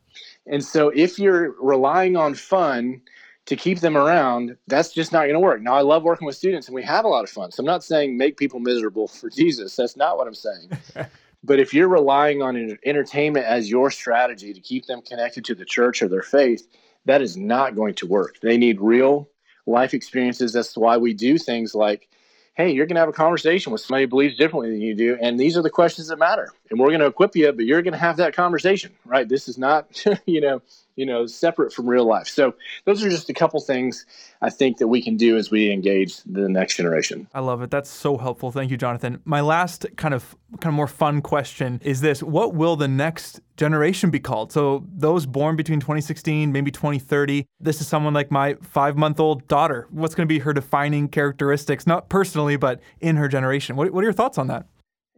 And 0.47 0.63
so 0.63 0.89
if 0.89 1.17
you're 1.17 1.55
relying 1.59 2.15
on 2.15 2.35
fun 2.35 3.01
to 3.45 3.55
keep 3.55 3.79
them 3.79 3.97
around, 3.97 4.57
that's 4.67 4.91
just 4.91 5.11
not 5.11 5.21
going 5.21 5.33
to 5.33 5.39
work. 5.39 5.61
Now, 5.61 5.75
I 5.75 5.81
love 5.81 6.03
working 6.03 6.25
with 6.25 6.35
students 6.35 6.67
and 6.67 6.75
we 6.75 6.83
have 6.83 7.05
a 7.05 7.07
lot 7.07 7.23
of 7.23 7.29
fun. 7.29 7.51
So 7.51 7.61
I'm 7.61 7.65
not 7.65 7.83
saying 7.83 8.17
make 8.17 8.37
people 8.37 8.59
miserable 8.59 9.07
for 9.07 9.29
Jesus. 9.35 9.75
That's 9.75 9.97
not 9.97 10.17
what 10.17 10.27
I'm 10.27 10.35
saying. 10.35 10.71
but 11.43 11.59
if 11.59 11.73
you're 11.73 11.87
relying 11.87 12.41
on 12.41 12.77
entertainment 12.85 13.45
as 13.45 13.69
your 13.69 13.91
strategy 13.91 14.53
to 14.53 14.59
keep 14.59 14.85
them 14.85 15.01
connected 15.01 15.45
to 15.45 15.55
the 15.55 15.65
church 15.65 16.01
or 16.01 16.07
their 16.07 16.23
faith, 16.23 16.67
that 17.05 17.21
is 17.21 17.37
not 17.37 17.75
going 17.75 17.93
to 17.95 18.07
work. 18.07 18.39
They 18.41 18.57
need 18.57 18.81
real 18.81 19.29
life 19.65 19.93
experiences. 19.93 20.53
That's 20.53 20.77
why 20.77 20.97
we 20.97 21.13
do 21.13 21.37
things 21.37 21.73
like 21.75 22.07
hey, 22.55 22.71
you're 22.71 22.85
going 22.85 22.95
to 22.95 23.01
have 23.01 23.09
a 23.09 23.13
conversation 23.13 23.71
with 23.71 23.81
somebody 23.81 24.05
who 24.05 24.07
believes 24.07 24.37
differently 24.37 24.71
than 24.71 24.81
you 24.81 24.95
do. 24.95 25.17
And 25.21 25.37
these 25.37 25.57
are 25.57 25.61
the 25.61 25.69
questions 25.69 26.07
that 26.07 26.17
matter. 26.17 26.53
And 26.69 26.79
we're 26.79 26.87
going 26.87 26.99
to 26.99 27.05
equip 27.05 27.35
you, 27.35 27.51
but 27.51 27.65
you're 27.65 27.81
going 27.81 27.93
to 27.93 27.99
have 27.99 28.17
that 28.17 28.35
conversation, 28.35 28.91
right? 29.05 29.27
This 29.27 29.47
is 29.47 29.57
not, 29.57 30.03
you 30.25 30.41
know, 30.41 30.61
you 30.95 31.05
know, 31.05 31.25
separate 31.25 31.73
from 31.73 31.87
real 31.87 32.05
life. 32.05 32.27
So 32.27 32.55
those 32.85 33.03
are 33.03 33.09
just 33.09 33.29
a 33.29 33.33
couple 33.33 33.59
things 33.59 34.05
I 34.41 34.49
think 34.49 34.77
that 34.77 34.87
we 34.87 35.01
can 35.01 35.17
do 35.17 35.37
as 35.37 35.51
we 35.51 35.71
engage 35.71 36.17
the 36.23 36.47
next 36.47 36.77
generation. 36.77 37.27
I 37.33 37.41
love 37.41 37.61
it. 37.61 37.69
That's 37.69 37.89
so 37.89 38.17
helpful. 38.17 38.51
Thank 38.51 38.71
you, 38.71 38.77
Jonathan. 38.77 39.21
My 39.25 39.41
last 39.41 39.85
kind 39.97 40.13
of 40.13 40.35
kind 40.61 40.71
of 40.71 40.75
more 40.75 40.87
fun 40.87 41.21
question 41.21 41.81
is 41.83 42.01
this: 42.01 42.23
What 42.23 42.53
will 42.53 42.75
the 42.75 42.87
next 42.87 43.41
generation 43.57 44.09
be 44.09 44.19
called? 44.19 44.51
So 44.51 44.85
those 44.95 45.25
born 45.25 45.55
between 45.55 45.79
2016, 45.79 46.51
maybe 46.51 46.71
2030. 46.71 47.45
This 47.59 47.81
is 47.81 47.87
someone 47.87 48.13
like 48.13 48.31
my 48.31 48.55
five-month-old 48.61 49.47
daughter. 49.47 49.87
What's 49.91 50.15
going 50.15 50.27
to 50.27 50.33
be 50.33 50.39
her 50.39 50.53
defining 50.53 51.09
characteristics, 51.09 51.85
not 51.85 52.09
personally, 52.09 52.55
but 52.55 52.79
in 53.01 53.17
her 53.17 53.27
generation? 53.27 53.75
What, 53.75 53.91
what 53.91 54.01
are 54.01 54.05
your 54.05 54.13
thoughts 54.13 54.37
on 54.37 54.47
that? 54.47 54.65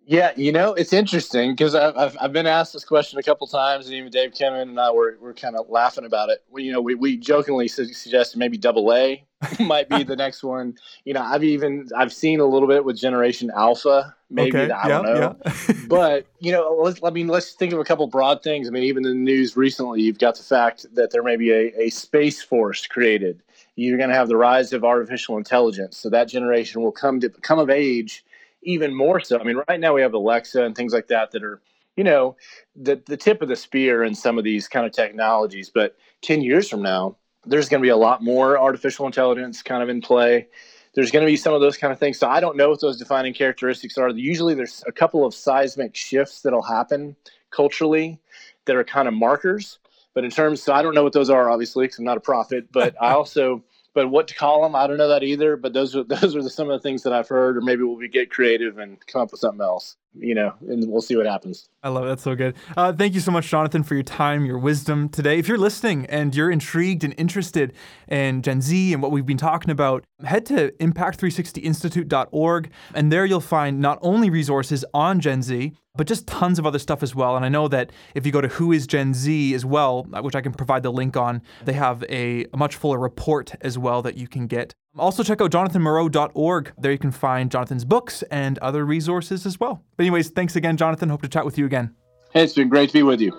Yeah, 0.09 0.31
you 0.37 0.53
know, 0.53 0.73
it's 0.73 0.93
interesting 0.93 1.51
because 1.51 1.75
I've, 1.75 2.15
I've 2.21 2.31
been 2.31 2.47
asked 2.47 2.71
this 2.71 2.85
question 2.85 3.19
a 3.19 3.23
couple 3.23 3.45
times, 3.45 3.87
and 3.87 3.93
even 3.93 4.09
Dave 4.09 4.31
Kinnaman 4.31 4.61
and 4.61 4.79
I 4.79 4.89
were, 4.89 5.17
were 5.19 5.33
kind 5.33 5.57
of 5.57 5.69
laughing 5.69 6.05
about 6.05 6.29
it. 6.29 6.41
We, 6.49 6.63
you 6.63 6.71
know, 6.71 6.79
we, 6.79 6.95
we 6.95 7.17
jokingly 7.17 7.67
su- 7.67 7.91
suggested 7.91 8.39
maybe 8.39 8.57
double 8.57 8.93
A 8.93 9.25
might 9.59 9.89
be 9.89 10.03
the 10.03 10.15
next 10.15 10.43
one. 10.43 10.77
You 11.03 11.13
know, 11.13 11.21
I've 11.21 11.43
even 11.43 11.89
I've 11.93 12.13
seen 12.13 12.39
a 12.39 12.45
little 12.45 12.69
bit 12.69 12.85
with 12.85 12.97
Generation 12.97 13.51
Alpha, 13.53 14.15
maybe 14.29 14.57
okay. 14.57 14.71
I 14.71 14.87
don't 14.87 15.03
know. 15.03 15.35
Yeah. 15.45 15.73
but 15.89 16.25
you 16.39 16.53
know, 16.53 16.79
let's 16.81 17.03
I 17.03 17.09
mean, 17.09 17.27
let's 17.27 17.51
think 17.51 17.73
of 17.73 17.79
a 17.79 17.83
couple 17.83 18.07
broad 18.07 18.41
things. 18.43 18.69
I 18.69 18.71
mean, 18.71 18.83
even 18.83 19.05
in 19.05 19.11
the 19.11 19.31
news 19.31 19.57
recently, 19.57 20.03
you've 20.03 20.19
got 20.19 20.37
the 20.37 20.43
fact 20.43 20.85
that 20.95 21.11
there 21.11 21.21
may 21.21 21.35
be 21.35 21.51
a, 21.51 21.73
a 21.77 21.89
space 21.89 22.41
force 22.41 22.87
created. 22.87 23.43
You're 23.75 23.97
going 23.97 24.09
to 24.09 24.15
have 24.15 24.29
the 24.29 24.37
rise 24.37 24.71
of 24.71 24.85
artificial 24.85 25.37
intelligence, 25.37 25.97
so 25.97 26.09
that 26.11 26.29
generation 26.29 26.81
will 26.81 26.93
come 26.93 27.19
to 27.19 27.29
come 27.29 27.59
of 27.59 27.69
age 27.69 28.23
even 28.63 28.93
more 28.93 29.19
so. 29.19 29.39
I 29.39 29.43
mean, 29.43 29.61
right 29.67 29.79
now 29.79 29.93
we 29.93 30.01
have 30.01 30.13
Alexa 30.13 30.63
and 30.63 30.75
things 30.75 30.93
like 30.93 31.07
that 31.07 31.31
that 31.31 31.43
are, 31.43 31.61
you 31.95 32.03
know, 32.03 32.35
the 32.75 33.01
the 33.05 33.17
tip 33.17 33.41
of 33.41 33.49
the 33.49 33.55
spear 33.55 34.03
in 34.03 34.15
some 34.15 34.37
of 34.37 34.43
these 34.43 34.67
kind 34.67 34.85
of 34.85 34.91
technologies. 34.91 35.69
But 35.73 35.95
ten 36.21 36.41
years 36.41 36.69
from 36.69 36.81
now, 36.81 37.17
there's 37.45 37.69
going 37.69 37.81
to 37.81 37.85
be 37.85 37.89
a 37.89 37.97
lot 37.97 38.23
more 38.23 38.59
artificial 38.59 39.05
intelligence 39.05 39.61
kind 39.61 39.81
of 39.81 39.89
in 39.89 40.01
play. 40.01 40.47
There's 40.93 41.11
going 41.11 41.25
to 41.25 41.31
be 41.31 41.37
some 41.37 41.53
of 41.53 41.61
those 41.61 41.77
kind 41.77 41.93
of 41.93 41.99
things. 41.99 42.17
So 42.17 42.27
I 42.27 42.39
don't 42.39 42.57
know 42.57 42.69
what 42.69 42.81
those 42.81 42.97
defining 42.97 43.33
characteristics 43.33 43.97
are. 43.97 44.09
Usually, 44.09 44.53
there's 44.53 44.83
a 44.87 44.91
couple 44.91 45.25
of 45.25 45.33
seismic 45.33 45.95
shifts 45.95 46.41
that'll 46.41 46.61
happen 46.61 47.15
culturally 47.51 48.19
that 48.65 48.75
are 48.75 48.83
kind 48.83 49.07
of 49.07 49.13
markers. 49.13 49.79
But 50.13 50.23
in 50.23 50.31
terms, 50.31 50.63
so 50.63 50.73
I 50.73 50.81
don't 50.81 50.95
know 50.95 51.03
what 51.03 51.13
those 51.13 51.29
are, 51.29 51.49
obviously, 51.49 51.85
because 51.85 51.99
I'm 51.99 52.05
not 52.05 52.17
a 52.17 52.21
prophet. 52.21 52.71
But 52.71 52.95
I 52.99 53.11
also 53.13 53.63
but 53.97 54.11
what 54.11 54.27
to 54.27 54.35
call 54.35 54.61
them, 54.61 54.75
I 54.75 54.85
don't 54.85 54.97
know 54.97 55.07
that 55.07 55.23
either. 55.23 55.57
But 55.57 55.73
those 55.73 55.95
are 55.95 56.03
those 56.03 56.35
are 56.35 56.43
the, 56.43 56.51
some 56.51 56.69
of 56.69 56.79
the 56.79 56.83
things 56.83 57.01
that 57.01 57.13
I've 57.13 57.27
heard, 57.27 57.57
or 57.57 57.61
maybe 57.61 57.81
we'll 57.81 57.97
be, 57.97 58.07
get 58.07 58.29
creative 58.29 58.77
and 58.77 59.03
come 59.07 59.23
up 59.23 59.31
with 59.31 59.41
something 59.41 59.59
else, 59.59 59.97
you 60.19 60.35
know, 60.35 60.53
and 60.67 60.91
we'll 60.91 61.01
see 61.01 61.15
what 61.15 61.25
happens. 61.25 61.69
I 61.83 61.89
love 61.89 62.05
it. 62.05 62.07
That's 62.07 62.23
so 62.23 62.35
good. 62.35 62.55
Uh, 62.75 62.93
thank 62.93 63.13
you 63.13 63.19
so 63.19 63.31
much, 63.31 63.47
Jonathan, 63.47 63.83
for 63.83 63.93
your 63.93 64.03
time, 64.03 64.45
your 64.45 64.57
wisdom 64.57 65.09
today. 65.09 65.39
If 65.39 65.47
you're 65.47 65.57
listening 65.57 66.05
and 66.07 66.35
you're 66.35 66.51
intrigued 66.51 67.03
and 67.03 67.13
interested 67.17 67.73
in 68.07 68.41
Gen 68.41 68.61
Z 68.61 68.93
and 68.93 69.01
what 69.01 69.11
we've 69.11 69.25
been 69.25 69.37
talking 69.37 69.71
about, 69.71 70.05
head 70.23 70.45
to 70.47 70.71
impact360institute.org, 70.79 72.71
and 72.93 73.11
there 73.11 73.25
you'll 73.25 73.39
find 73.39 73.79
not 73.79 73.99
only 74.01 74.29
resources 74.29 74.83
on 74.93 75.19
Gen 75.19 75.41
Z, 75.41 75.73
but 75.97 76.07
just 76.07 76.27
tons 76.27 76.59
of 76.59 76.65
other 76.65 76.79
stuff 76.79 77.03
as 77.03 77.15
well. 77.15 77.35
And 77.35 77.43
I 77.43 77.49
know 77.49 77.67
that 77.67 77.91
if 78.13 78.25
you 78.25 78.31
go 78.31 78.39
to 78.39 78.47
Who 78.47 78.71
is 78.71 78.87
Gen 78.87 79.13
Z 79.13 79.53
as 79.53 79.65
well, 79.65 80.07
uh, 80.13 80.21
which 80.21 80.35
I 80.35 80.41
can 80.41 80.53
provide 80.53 80.83
the 80.83 80.91
link 80.91 81.17
on, 81.17 81.41
they 81.65 81.73
have 81.73 82.03
a, 82.07 82.45
a 82.53 82.57
much 82.57 82.75
fuller 82.75 82.99
report 82.99 83.55
as 83.61 83.77
well 83.77 84.01
that 84.03 84.15
you 84.15 84.27
can 84.27 84.47
get. 84.47 84.75
Also, 84.99 85.23
check 85.23 85.41
out 85.41 85.51
jonathanmorrow.org. 85.51 86.73
There 86.77 86.91
you 86.91 86.97
can 86.97 87.11
find 87.11 87.51
Jonathan's 87.51 87.85
books 87.85 88.23
and 88.31 88.57
other 88.59 88.85
resources 88.85 89.45
as 89.45 89.59
well. 89.59 89.83
But, 89.95 90.03
anyways, 90.03 90.29
thanks 90.29 90.55
again, 90.55 90.77
Jonathan. 90.77 91.09
Hope 91.09 91.21
to 91.21 91.29
chat 91.29 91.45
with 91.45 91.57
you 91.57 91.65
again. 91.65 91.95
Hey, 92.31 92.43
it's 92.43 92.53
been 92.53 92.69
great 92.69 92.89
to 92.89 92.93
be 92.93 93.03
with 93.03 93.21
you. 93.21 93.31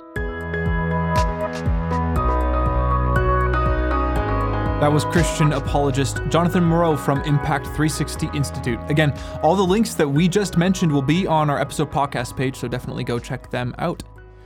That 4.81 4.93
was 4.93 5.05
Christian 5.07 5.53
apologist 5.55 6.21
Jonathan 6.29 6.63
Morrow 6.63 6.97
from 6.97 7.21
Impact 7.23 7.67
360 7.67 8.29
Institute. 8.33 8.79
Again, 8.89 9.13
all 9.43 9.57
the 9.57 9.63
links 9.65 9.95
that 9.95 10.09
we 10.09 10.29
just 10.29 10.57
mentioned 10.57 10.93
will 10.93 11.03
be 11.03 11.27
on 11.27 11.51
our 11.51 11.59
episode 11.59 11.91
podcast 11.91 12.37
page, 12.37 12.55
so 12.55 12.69
definitely 12.69 13.03
go 13.03 13.19
check 13.19 13.51
them 13.51 13.75
out. 13.79 14.05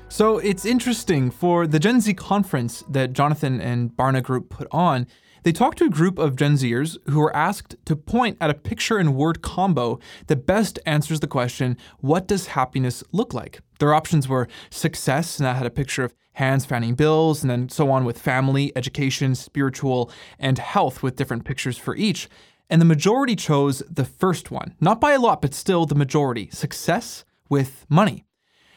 So 0.08 0.38
it's 0.38 0.64
interesting 0.64 1.30
for 1.30 1.66
the 1.66 1.78
Gen 1.78 2.00
Z 2.00 2.14
conference 2.14 2.82
that 2.88 3.12
Jonathan 3.12 3.60
and 3.60 3.90
Barna 3.90 4.22
Group 4.22 4.48
put 4.48 4.68
on. 4.70 5.06
They 5.42 5.52
talked 5.52 5.78
to 5.78 5.84
a 5.84 5.90
group 5.90 6.18
of 6.18 6.36
Gen 6.36 6.54
Zers 6.54 6.96
who 7.10 7.18
were 7.18 7.34
asked 7.34 7.74
to 7.86 7.96
point 7.96 8.36
at 8.40 8.50
a 8.50 8.54
picture 8.54 8.98
and 8.98 9.16
word 9.16 9.42
combo 9.42 9.98
that 10.28 10.46
best 10.46 10.78
answers 10.86 11.20
the 11.20 11.26
question, 11.26 11.76
What 11.98 12.28
does 12.28 12.48
happiness 12.48 13.02
look 13.10 13.34
like? 13.34 13.60
Their 13.80 13.92
options 13.92 14.28
were 14.28 14.46
success, 14.70 15.38
and 15.38 15.46
that 15.46 15.56
had 15.56 15.66
a 15.66 15.70
picture 15.70 16.04
of 16.04 16.14
hands 16.34 16.64
fanning 16.64 16.94
bills, 16.94 17.42
and 17.42 17.50
then 17.50 17.68
so 17.68 17.90
on 17.90 18.04
with 18.04 18.20
family, 18.20 18.72
education, 18.76 19.34
spiritual, 19.34 20.12
and 20.38 20.58
health 20.58 21.02
with 21.02 21.16
different 21.16 21.44
pictures 21.44 21.76
for 21.76 21.96
each. 21.96 22.28
And 22.70 22.80
the 22.80 22.86
majority 22.86 23.34
chose 23.34 23.82
the 23.90 24.04
first 24.04 24.50
one. 24.50 24.74
Not 24.80 25.00
by 25.00 25.12
a 25.12 25.20
lot, 25.20 25.42
but 25.42 25.54
still 25.54 25.86
the 25.86 25.94
majority 25.94 26.48
success 26.50 27.24
with 27.48 27.84
money. 27.88 28.24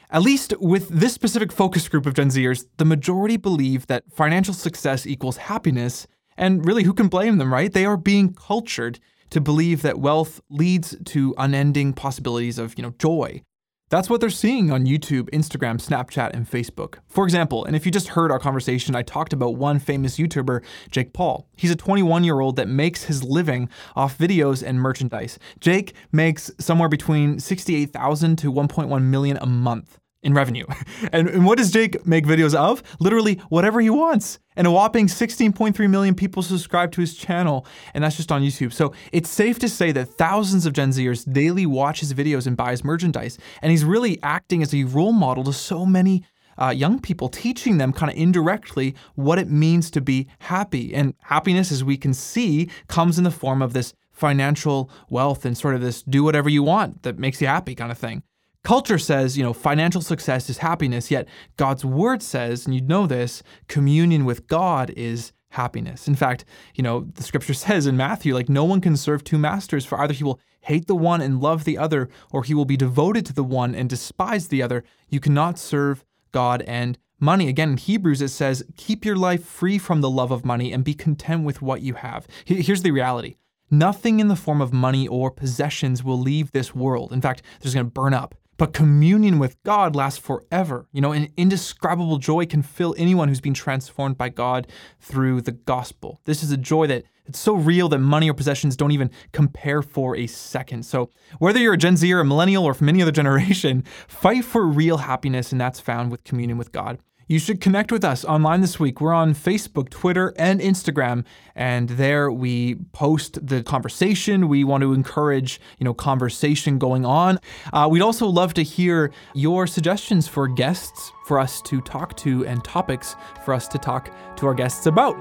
At 0.10 0.22
least 0.22 0.54
with 0.60 0.90
this 0.90 1.14
specific 1.14 1.52
focus 1.52 1.88
group 1.88 2.06
of 2.06 2.14
Gen 2.14 2.30
Zers, 2.30 2.66
the 2.78 2.86
majority 2.86 3.38
believe 3.38 3.88
that 3.88 4.04
financial 4.12 4.54
success 4.54 5.06
equals 5.06 5.38
happiness. 5.38 6.08
And 6.38 6.66
really, 6.66 6.84
who 6.84 6.94
can 6.94 7.08
blame 7.08 7.38
them, 7.38 7.54
right? 7.54 7.72
They 7.72 7.86
are 7.86 7.98
being 7.98 8.34
cultured 8.34 9.00
to 9.30 9.42
believe 9.42 9.82
that 9.82 10.00
wealth 10.00 10.42
leads 10.50 10.96
to 11.06 11.34
unending 11.38 11.94
possibilities 11.94 12.58
of, 12.58 12.78
you 12.78 12.84
know, 12.84 12.94
joy. 13.00 13.42
That's 13.90 14.10
what 14.10 14.20
they're 14.20 14.32
seeing 14.32 14.72
on 14.72 14.86
YouTube, 14.86 15.30
Instagram, 15.30 15.80
Snapchat, 15.80 16.32
and 16.34 16.50
Facebook. 16.50 16.96
For 17.08 17.24
example, 17.24 17.66
and 17.66 17.76
if 17.76 17.86
you 17.86 17.92
just 17.92 18.10
heard 18.10 18.32
our 18.32 18.40
conversation, 18.40 18.96
I 18.96 19.04
talked 19.04 19.32
about 19.32 19.58
one 19.58 19.78
famous 19.78 20.18
YouTuber, 20.18 20.64
Jake 20.90 21.14
Paul. 21.14 21.48
He's 21.56 21.70
a 21.70 21.76
21 21.76 22.24
year 22.24 22.40
old 22.40 22.56
that 22.56 22.68
makes 22.68 23.04
his 23.04 23.24
living 23.24 23.70
off 23.96 24.18
videos 24.18 24.64
and 24.66 24.82
merchandise. 24.82 25.38
Jake 25.60 25.94
makes 26.12 26.50
somewhere 26.60 26.90
between 26.90 27.40
68,000 27.40 28.38
to 28.38 28.52
1.1 28.52 29.04
million 29.04 29.38
a 29.40 29.46
month 29.46 30.00
in 30.26 30.34
revenue. 30.34 30.66
And, 31.12 31.30
and 31.30 31.46
what 31.46 31.58
does 31.58 31.72
Jake 31.72 32.06
make 32.06 32.26
videos 32.26 32.56
of? 32.56 32.82
Literally 33.00 33.36
whatever 33.50 33.80
he 33.80 33.90
wants. 33.90 34.40
And 34.56 34.66
a 34.66 34.72
whopping 34.72 35.08
16.3 35.08 35.90
million 35.90 36.16
people 36.16 36.42
subscribe 36.42 36.92
to 36.94 37.02
his 37.02 37.16
channel, 37.16 37.66
and 37.94 38.04
that's 38.04 38.18
just 38.18 38.32
on 38.32 38.42
YouTube. 38.42 38.74
So 38.74 38.94
it's 39.12 39.30
safe 39.30 39.60
to 39.60 39.70
say 39.70 39.92
that 39.92 40.06
thousands 40.06 40.66
of 40.66 40.74
Gen 40.74 40.90
Zers 40.90 41.32
daily 41.32 41.66
watch 41.66 42.00
his 42.00 42.14
videos 42.14 42.48
and 42.48 42.58
buy 42.58 42.72
his 42.72 42.84
merchandise. 42.84 43.38
And 43.62 43.72
he's 43.72 43.86
really 43.86 44.18
acting 44.24 44.62
as 44.64 44.74
a 44.74 44.84
role 44.86 45.12
model 45.12 45.44
to 45.44 45.54
so 45.54 45.86
many 45.86 46.26
uh, 46.58 46.70
young 46.70 47.00
people, 47.00 47.30
teaching 47.30 47.78
them 47.78 47.94
kind 47.94 48.12
of 48.12 48.18
indirectly 48.18 48.96
what 49.16 49.38
it 49.38 49.50
means 49.50 49.92
to 49.92 50.02
be 50.02 50.28
happy. 50.40 50.94
And 50.94 51.14
happiness, 51.22 51.72
as 51.72 51.84
we 51.84 51.98
can 51.98 52.14
see, 52.14 52.70
comes 52.88 53.18
in 53.18 53.24
the 53.24 53.32
form 53.32 53.62
of 53.62 53.74
this 53.74 53.94
financial 54.12 54.90
wealth 55.10 55.46
and 55.46 55.58
sort 55.58 55.76
of 55.76 55.82
this 55.82 56.02
do 56.04 56.24
whatever 56.24 56.50
you 56.50 56.64
want 56.64 57.04
that 57.04 57.20
makes 57.20 57.42
you 57.42 57.48
happy 57.48 57.76
kind 57.76 57.92
of 57.92 57.98
thing. 57.98 58.24
Culture 58.66 58.98
says, 58.98 59.38
you 59.38 59.44
know, 59.44 59.54
financial 59.54 60.02
success 60.02 60.50
is 60.50 60.58
happiness, 60.58 61.12
yet 61.12 61.28
God's 61.56 61.86
word 61.86 62.24
says, 62.24 62.66
and 62.66 62.74
you 62.74 62.82
know 62.82 63.06
this, 63.06 63.44
communion 63.68 64.26
with 64.26 64.48
God 64.48 64.90
is 64.98 65.34
happiness. 65.50 66.08
In 66.08 66.16
fact, 66.16 66.46
you 66.74 66.84
know, 66.84 67.02
the 67.14 67.22
scripture 67.22 67.54
says 67.66 67.86
in 67.86 67.96
Matthew, 67.96 68.34
like, 68.34 68.50
no 68.50 68.66
one 68.66 68.82
can 68.82 68.98
serve 68.98 69.24
two 69.24 69.38
masters, 69.38 69.86
for 69.86 70.02
either 70.02 70.16
he 70.16 70.24
will 70.24 70.40
hate 70.62 70.88
the 70.88 70.96
one 70.96 71.22
and 71.22 71.40
love 71.40 71.64
the 71.64 71.78
other, 71.78 72.10
or 72.32 72.42
he 72.42 72.56
will 72.56 72.66
be 72.66 72.76
devoted 72.76 73.24
to 73.28 73.34
the 73.34 73.44
one 73.44 73.76
and 73.76 73.88
despise 73.88 74.48
the 74.48 74.64
other. 74.64 74.84
You 75.10 75.20
cannot 75.20 75.60
serve 75.60 76.04
God 76.32 76.64
and 76.64 76.98
money. 77.20 77.48
Again, 77.48 77.70
in 77.70 77.78
Hebrews, 77.78 78.24
it 78.24 78.30
says, 78.30 78.64
keep 78.76 79.06
your 79.06 79.16
life 79.16 79.46
free 79.46 79.78
from 79.78 80.02
the 80.02 80.10
love 80.10 80.32
of 80.32 80.44
money 80.44 80.74
and 80.74 80.84
be 80.84 80.96
content 80.96 81.44
with 81.44 81.62
what 81.62 81.84
you 81.84 81.94
have. 81.94 82.26
Here's 82.46 82.82
the 82.82 82.90
reality 82.90 83.36
nothing 83.70 84.20
in 84.20 84.28
the 84.28 84.36
form 84.36 84.62
of 84.62 84.74
money 84.74 85.08
or 85.08 85.30
possessions 85.30 86.04
will 86.04 86.20
leave 86.20 86.52
this 86.52 86.74
world. 86.74 87.12
In 87.14 87.22
fact, 87.22 87.44
they're 87.60 87.66
just 87.66 87.76
going 87.76 87.86
to 87.86 87.92
burn 87.92 88.16
up. 88.16 88.34
But 88.58 88.74
communion 88.74 89.38
with 89.40 89.62
God 89.64 89.96
lasts 89.96 90.20
forever. 90.20 90.88
You 90.92 91.02
know, 91.02 91.12
an 91.12 91.30
indescribable 91.36 92.18
joy 92.18 92.46
can 92.46 92.62
fill 92.62 92.96
anyone 92.98 93.28
who's 93.28 93.42
been 93.42 93.54
transformed 93.54 94.18
by 94.18 94.30
God 94.30 94.68
through 95.00 95.42
the 95.42 95.52
gospel. 95.52 96.22
This 96.26 96.42
is 96.42 96.52
a 96.52 96.58
joy 96.58 96.88
that 96.88 97.04
it's 97.26 97.40
so 97.40 97.56
real 97.56 97.90
that 97.90 98.00
money 98.00 98.30
or 98.30 98.34
possessions 98.34 98.78
don't 98.78 98.92
even 98.92 99.12
compare 99.32 99.82
for 99.82 100.16
a 100.16 100.28
second. 100.28 100.86
So, 100.86 101.10
whether 101.40 101.60
you're 101.60 101.74
a 101.74 101.78
Gen 101.78 101.98
Z 101.98 102.12
or 102.14 102.20
a 102.20 102.26
millennial 102.26 102.64
or 102.64 102.74
from 102.74 102.88
any 102.88 103.02
other 103.02 103.12
generation, 103.24 103.84
fight 104.08 104.46
for 104.46 104.66
real 104.66 104.98
happiness, 104.98 105.52
and 105.52 105.60
that's 105.60 105.80
found 105.80 106.12
with 106.12 106.24
communion 106.24 106.58
with 106.58 106.72
God 106.72 107.00
you 107.28 107.40
should 107.40 107.60
connect 107.62 107.92
with 107.92 108.04
us 108.04 108.24
online 108.26 108.62
this 108.62 108.80
week. 108.80 109.02
We're 109.02 109.14
on 109.14 109.34
Facebook, 109.34 109.90
Twitter, 109.90 110.34
and 110.38 110.60
Instagram, 110.60 111.26
and 111.56 111.90
there 111.90 112.32
we 112.32 112.76
post 112.94 113.46
the 113.46 113.64
conversation. 113.64 114.48
We 114.48 114.64
want 114.64 114.82
to 114.82 114.94
encourage, 114.94 115.60
you 115.80 115.86
know, 115.86 115.94
conversation 115.94 116.78
going 116.78 117.06
on. 117.06 117.40
Uh, 117.74 117.88
we'd 117.90 118.02
also 118.02 118.28
love 118.28 118.54
to 118.56 118.64
hear 118.64 119.12
your 119.34 119.66
suggestions 119.68 120.28
for 120.28 120.48
guests 120.48 121.12
for 121.26 121.40
us 121.40 121.62
to 121.64 121.82
talk 121.82 122.16
to 122.18 122.46
and 122.46 122.64
topics 122.64 123.16
for 123.44 123.54
us 123.54 123.68
to 123.70 123.78
talk 123.78 124.10
to 124.38 124.46
our 124.46 124.54
guests 124.54 124.86
about. 124.86 125.16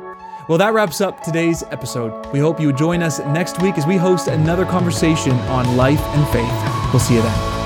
Well, 0.48 0.58
that 0.58 0.74
wraps 0.74 1.00
up 1.00 1.22
today's 1.22 1.62
episode. 1.64 2.26
We 2.32 2.38
hope 2.38 2.60
you 2.60 2.72
join 2.72 3.02
us 3.02 3.18
next 3.20 3.62
week 3.62 3.78
as 3.78 3.86
we 3.86 3.96
host 3.96 4.28
another 4.28 4.66
conversation 4.66 5.32
on 5.32 5.76
life 5.78 6.02
and 6.02 6.28
faith. 6.28 6.92
We'll 6.92 7.00
see 7.00 7.14
you 7.14 7.22
then. 7.22 7.63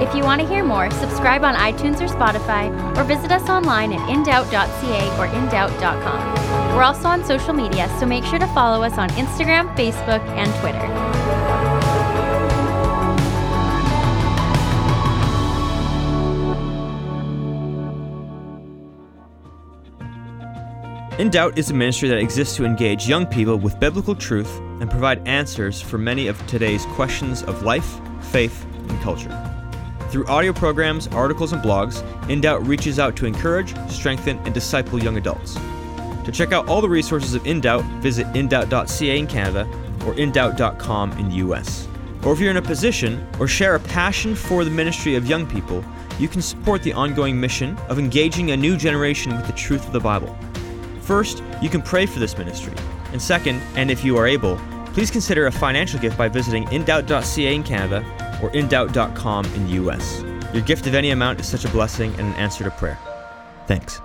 If 0.00 0.14
you 0.14 0.22
want 0.22 0.40
to 0.40 0.46
hear 0.46 0.64
more, 0.64 0.90
subscribe 0.90 1.44
on 1.44 1.54
iTunes 1.54 2.00
or 2.00 2.06
Spotify, 2.06 2.70
or 2.96 3.04
visit 3.04 3.30
us 3.30 3.48
online 3.48 3.92
at 3.92 4.00
indoubt.ca 4.08 5.08
or 5.18 5.28
indoubt.com. 5.28 6.74
We're 6.74 6.82
also 6.82 7.08
on 7.08 7.24
social 7.24 7.52
media, 7.52 7.88
so 7.98 8.06
make 8.06 8.24
sure 8.24 8.38
to 8.38 8.46
follow 8.48 8.82
us 8.82 8.98
on 8.98 9.08
Instagram, 9.10 9.74
Facebook, 9.76 10.20
and 10.36 10.52
Twitter. 10.60 10.84
In 21.18 21.30
Doubt 21.30 21.56
is 21.56 21.70
a 21.70 21.74
ministry 21.74 22.08
that 22.08 22.18
exists 22.18 22.56
to 22.56 22.64
engage 22.64 23.08
young 23.08 23.24
people 23.24 23.56
with 23.56 23.78
biblical 23.78 24.16
truth 24.16 24.58
and 24.80 24.90
provide 24.90 25.26
answers 25.28 25.80
for 25.80 25.96
many 25.96 26.26
of 26.26 26.44
today's 26.48 26.84
questions 26.86 27.44
of 27.44 27.62
life 27.62 28.00
faith, 28.24 28.66
and 28.88 29.00
culture. 29.00 29.43
Through 30.14 30.26
audio 30.26 30.52
programs, 30.52 31.08
articles, 31.08 31.52
and 31.52 31.60
blogs, 31.60 32.00
In 32.30 32.40
Doubt 32.40 32.64
reaches 32.64 33.00
out 33.00 33.16
to 33.16 33.26
encourage, 33.26 33.74
strengthen, 33.90 34.38
and 34.44 34.54
disciple 34.54 35.02
young 35.02 35.16
adults. 35.16 35.54
To 36.24 36.30
check 36.30 36.52
out 36.52 36.68
all 36.68 36.80
the 36.80 36.88
resources 36.88 37.34
of 37.34 37.44
In 37.44 37.60
Doubt, 37.60 37.82
visit 38.00 38.28
indoubt.ca 38.28 39.18
in 39.18 39.26
Canada 39.26 39.68
or 40.06 40.14
indoubt.com 40.14 41.18
in 41.18 41.30
the 41.30 41.34
US. 41.46 41.88
Or 42.22 42.32
if 42.32 42.38
you're 42.38 42.52
in 42.52 42.58
a 42.58 42.62
position 42.62 43.26
or 43.40 43.48
share 43.48 43.74
a 43.74 43.80
passion 43.80 44.36
for 44.36 44.64
the 44.64 44.70
ministry 44.70 45.16
of 45.16 45.26
young 45.26 45.48
people, 45.48 45.84
you 46.20 46.28
can 46.28 46.42
support 46.42 46.84
the 46.84 46.92
ongoing 46.92 47.40
mission 47.40 47.76
of 47.88 47.98
engaging 47.98 48.52
a 48.52 48.56
new 48.56 48.76
generation 48.76 49.34
with 49.34 49.48
the 49.48 49.52
truth 49.54 49.84
of 49.84 49.92
the 49.92 49.98
Bible. 49.98 50.32
First, 51.00 51.42
you 51.60 51.68
can 51.68 51.82
pray 51.82 52.06
for 52.06 52.20
this 52.20 52.38
ministry. 52.38 52.74
And 53.10 53.20
second, 53.20 53.60
and 53.74 53.90
if 53.90 54.04
you 54.04 54.16
are 54.16 54.28
able, 54.28 54.60
please 54.92 55.10
consider 55.10 55.48
a 55.48 55.52
financial 55.52 55.98
gift 55.98 56.16
by 56.16 56.28
visiting 56.28 56.66
indoubt.ca 56.66 57.52
in 57.52 57.64
Canada 57.64 58.04
or 58.42 58.50
indoubt.com 58.50 59.44
in 59.46 59.66
the 59.66 59.72
US. 59.84 60.22
Your 60.52 60.62
gift 60.62 60.86
of 60.86 60.94
any 60.94 61.10
amount 61.10 61.40
is 61.40 61.48
such 61.48 61.64
a 61.64 61.68
blessing 61.68 62.10
and 62.12 62.28
an 62.28 62.34
answer 62.34 62.64
to 62.64 62.70
prayer. 62.70 62.98
Thanks. 63.66 64.00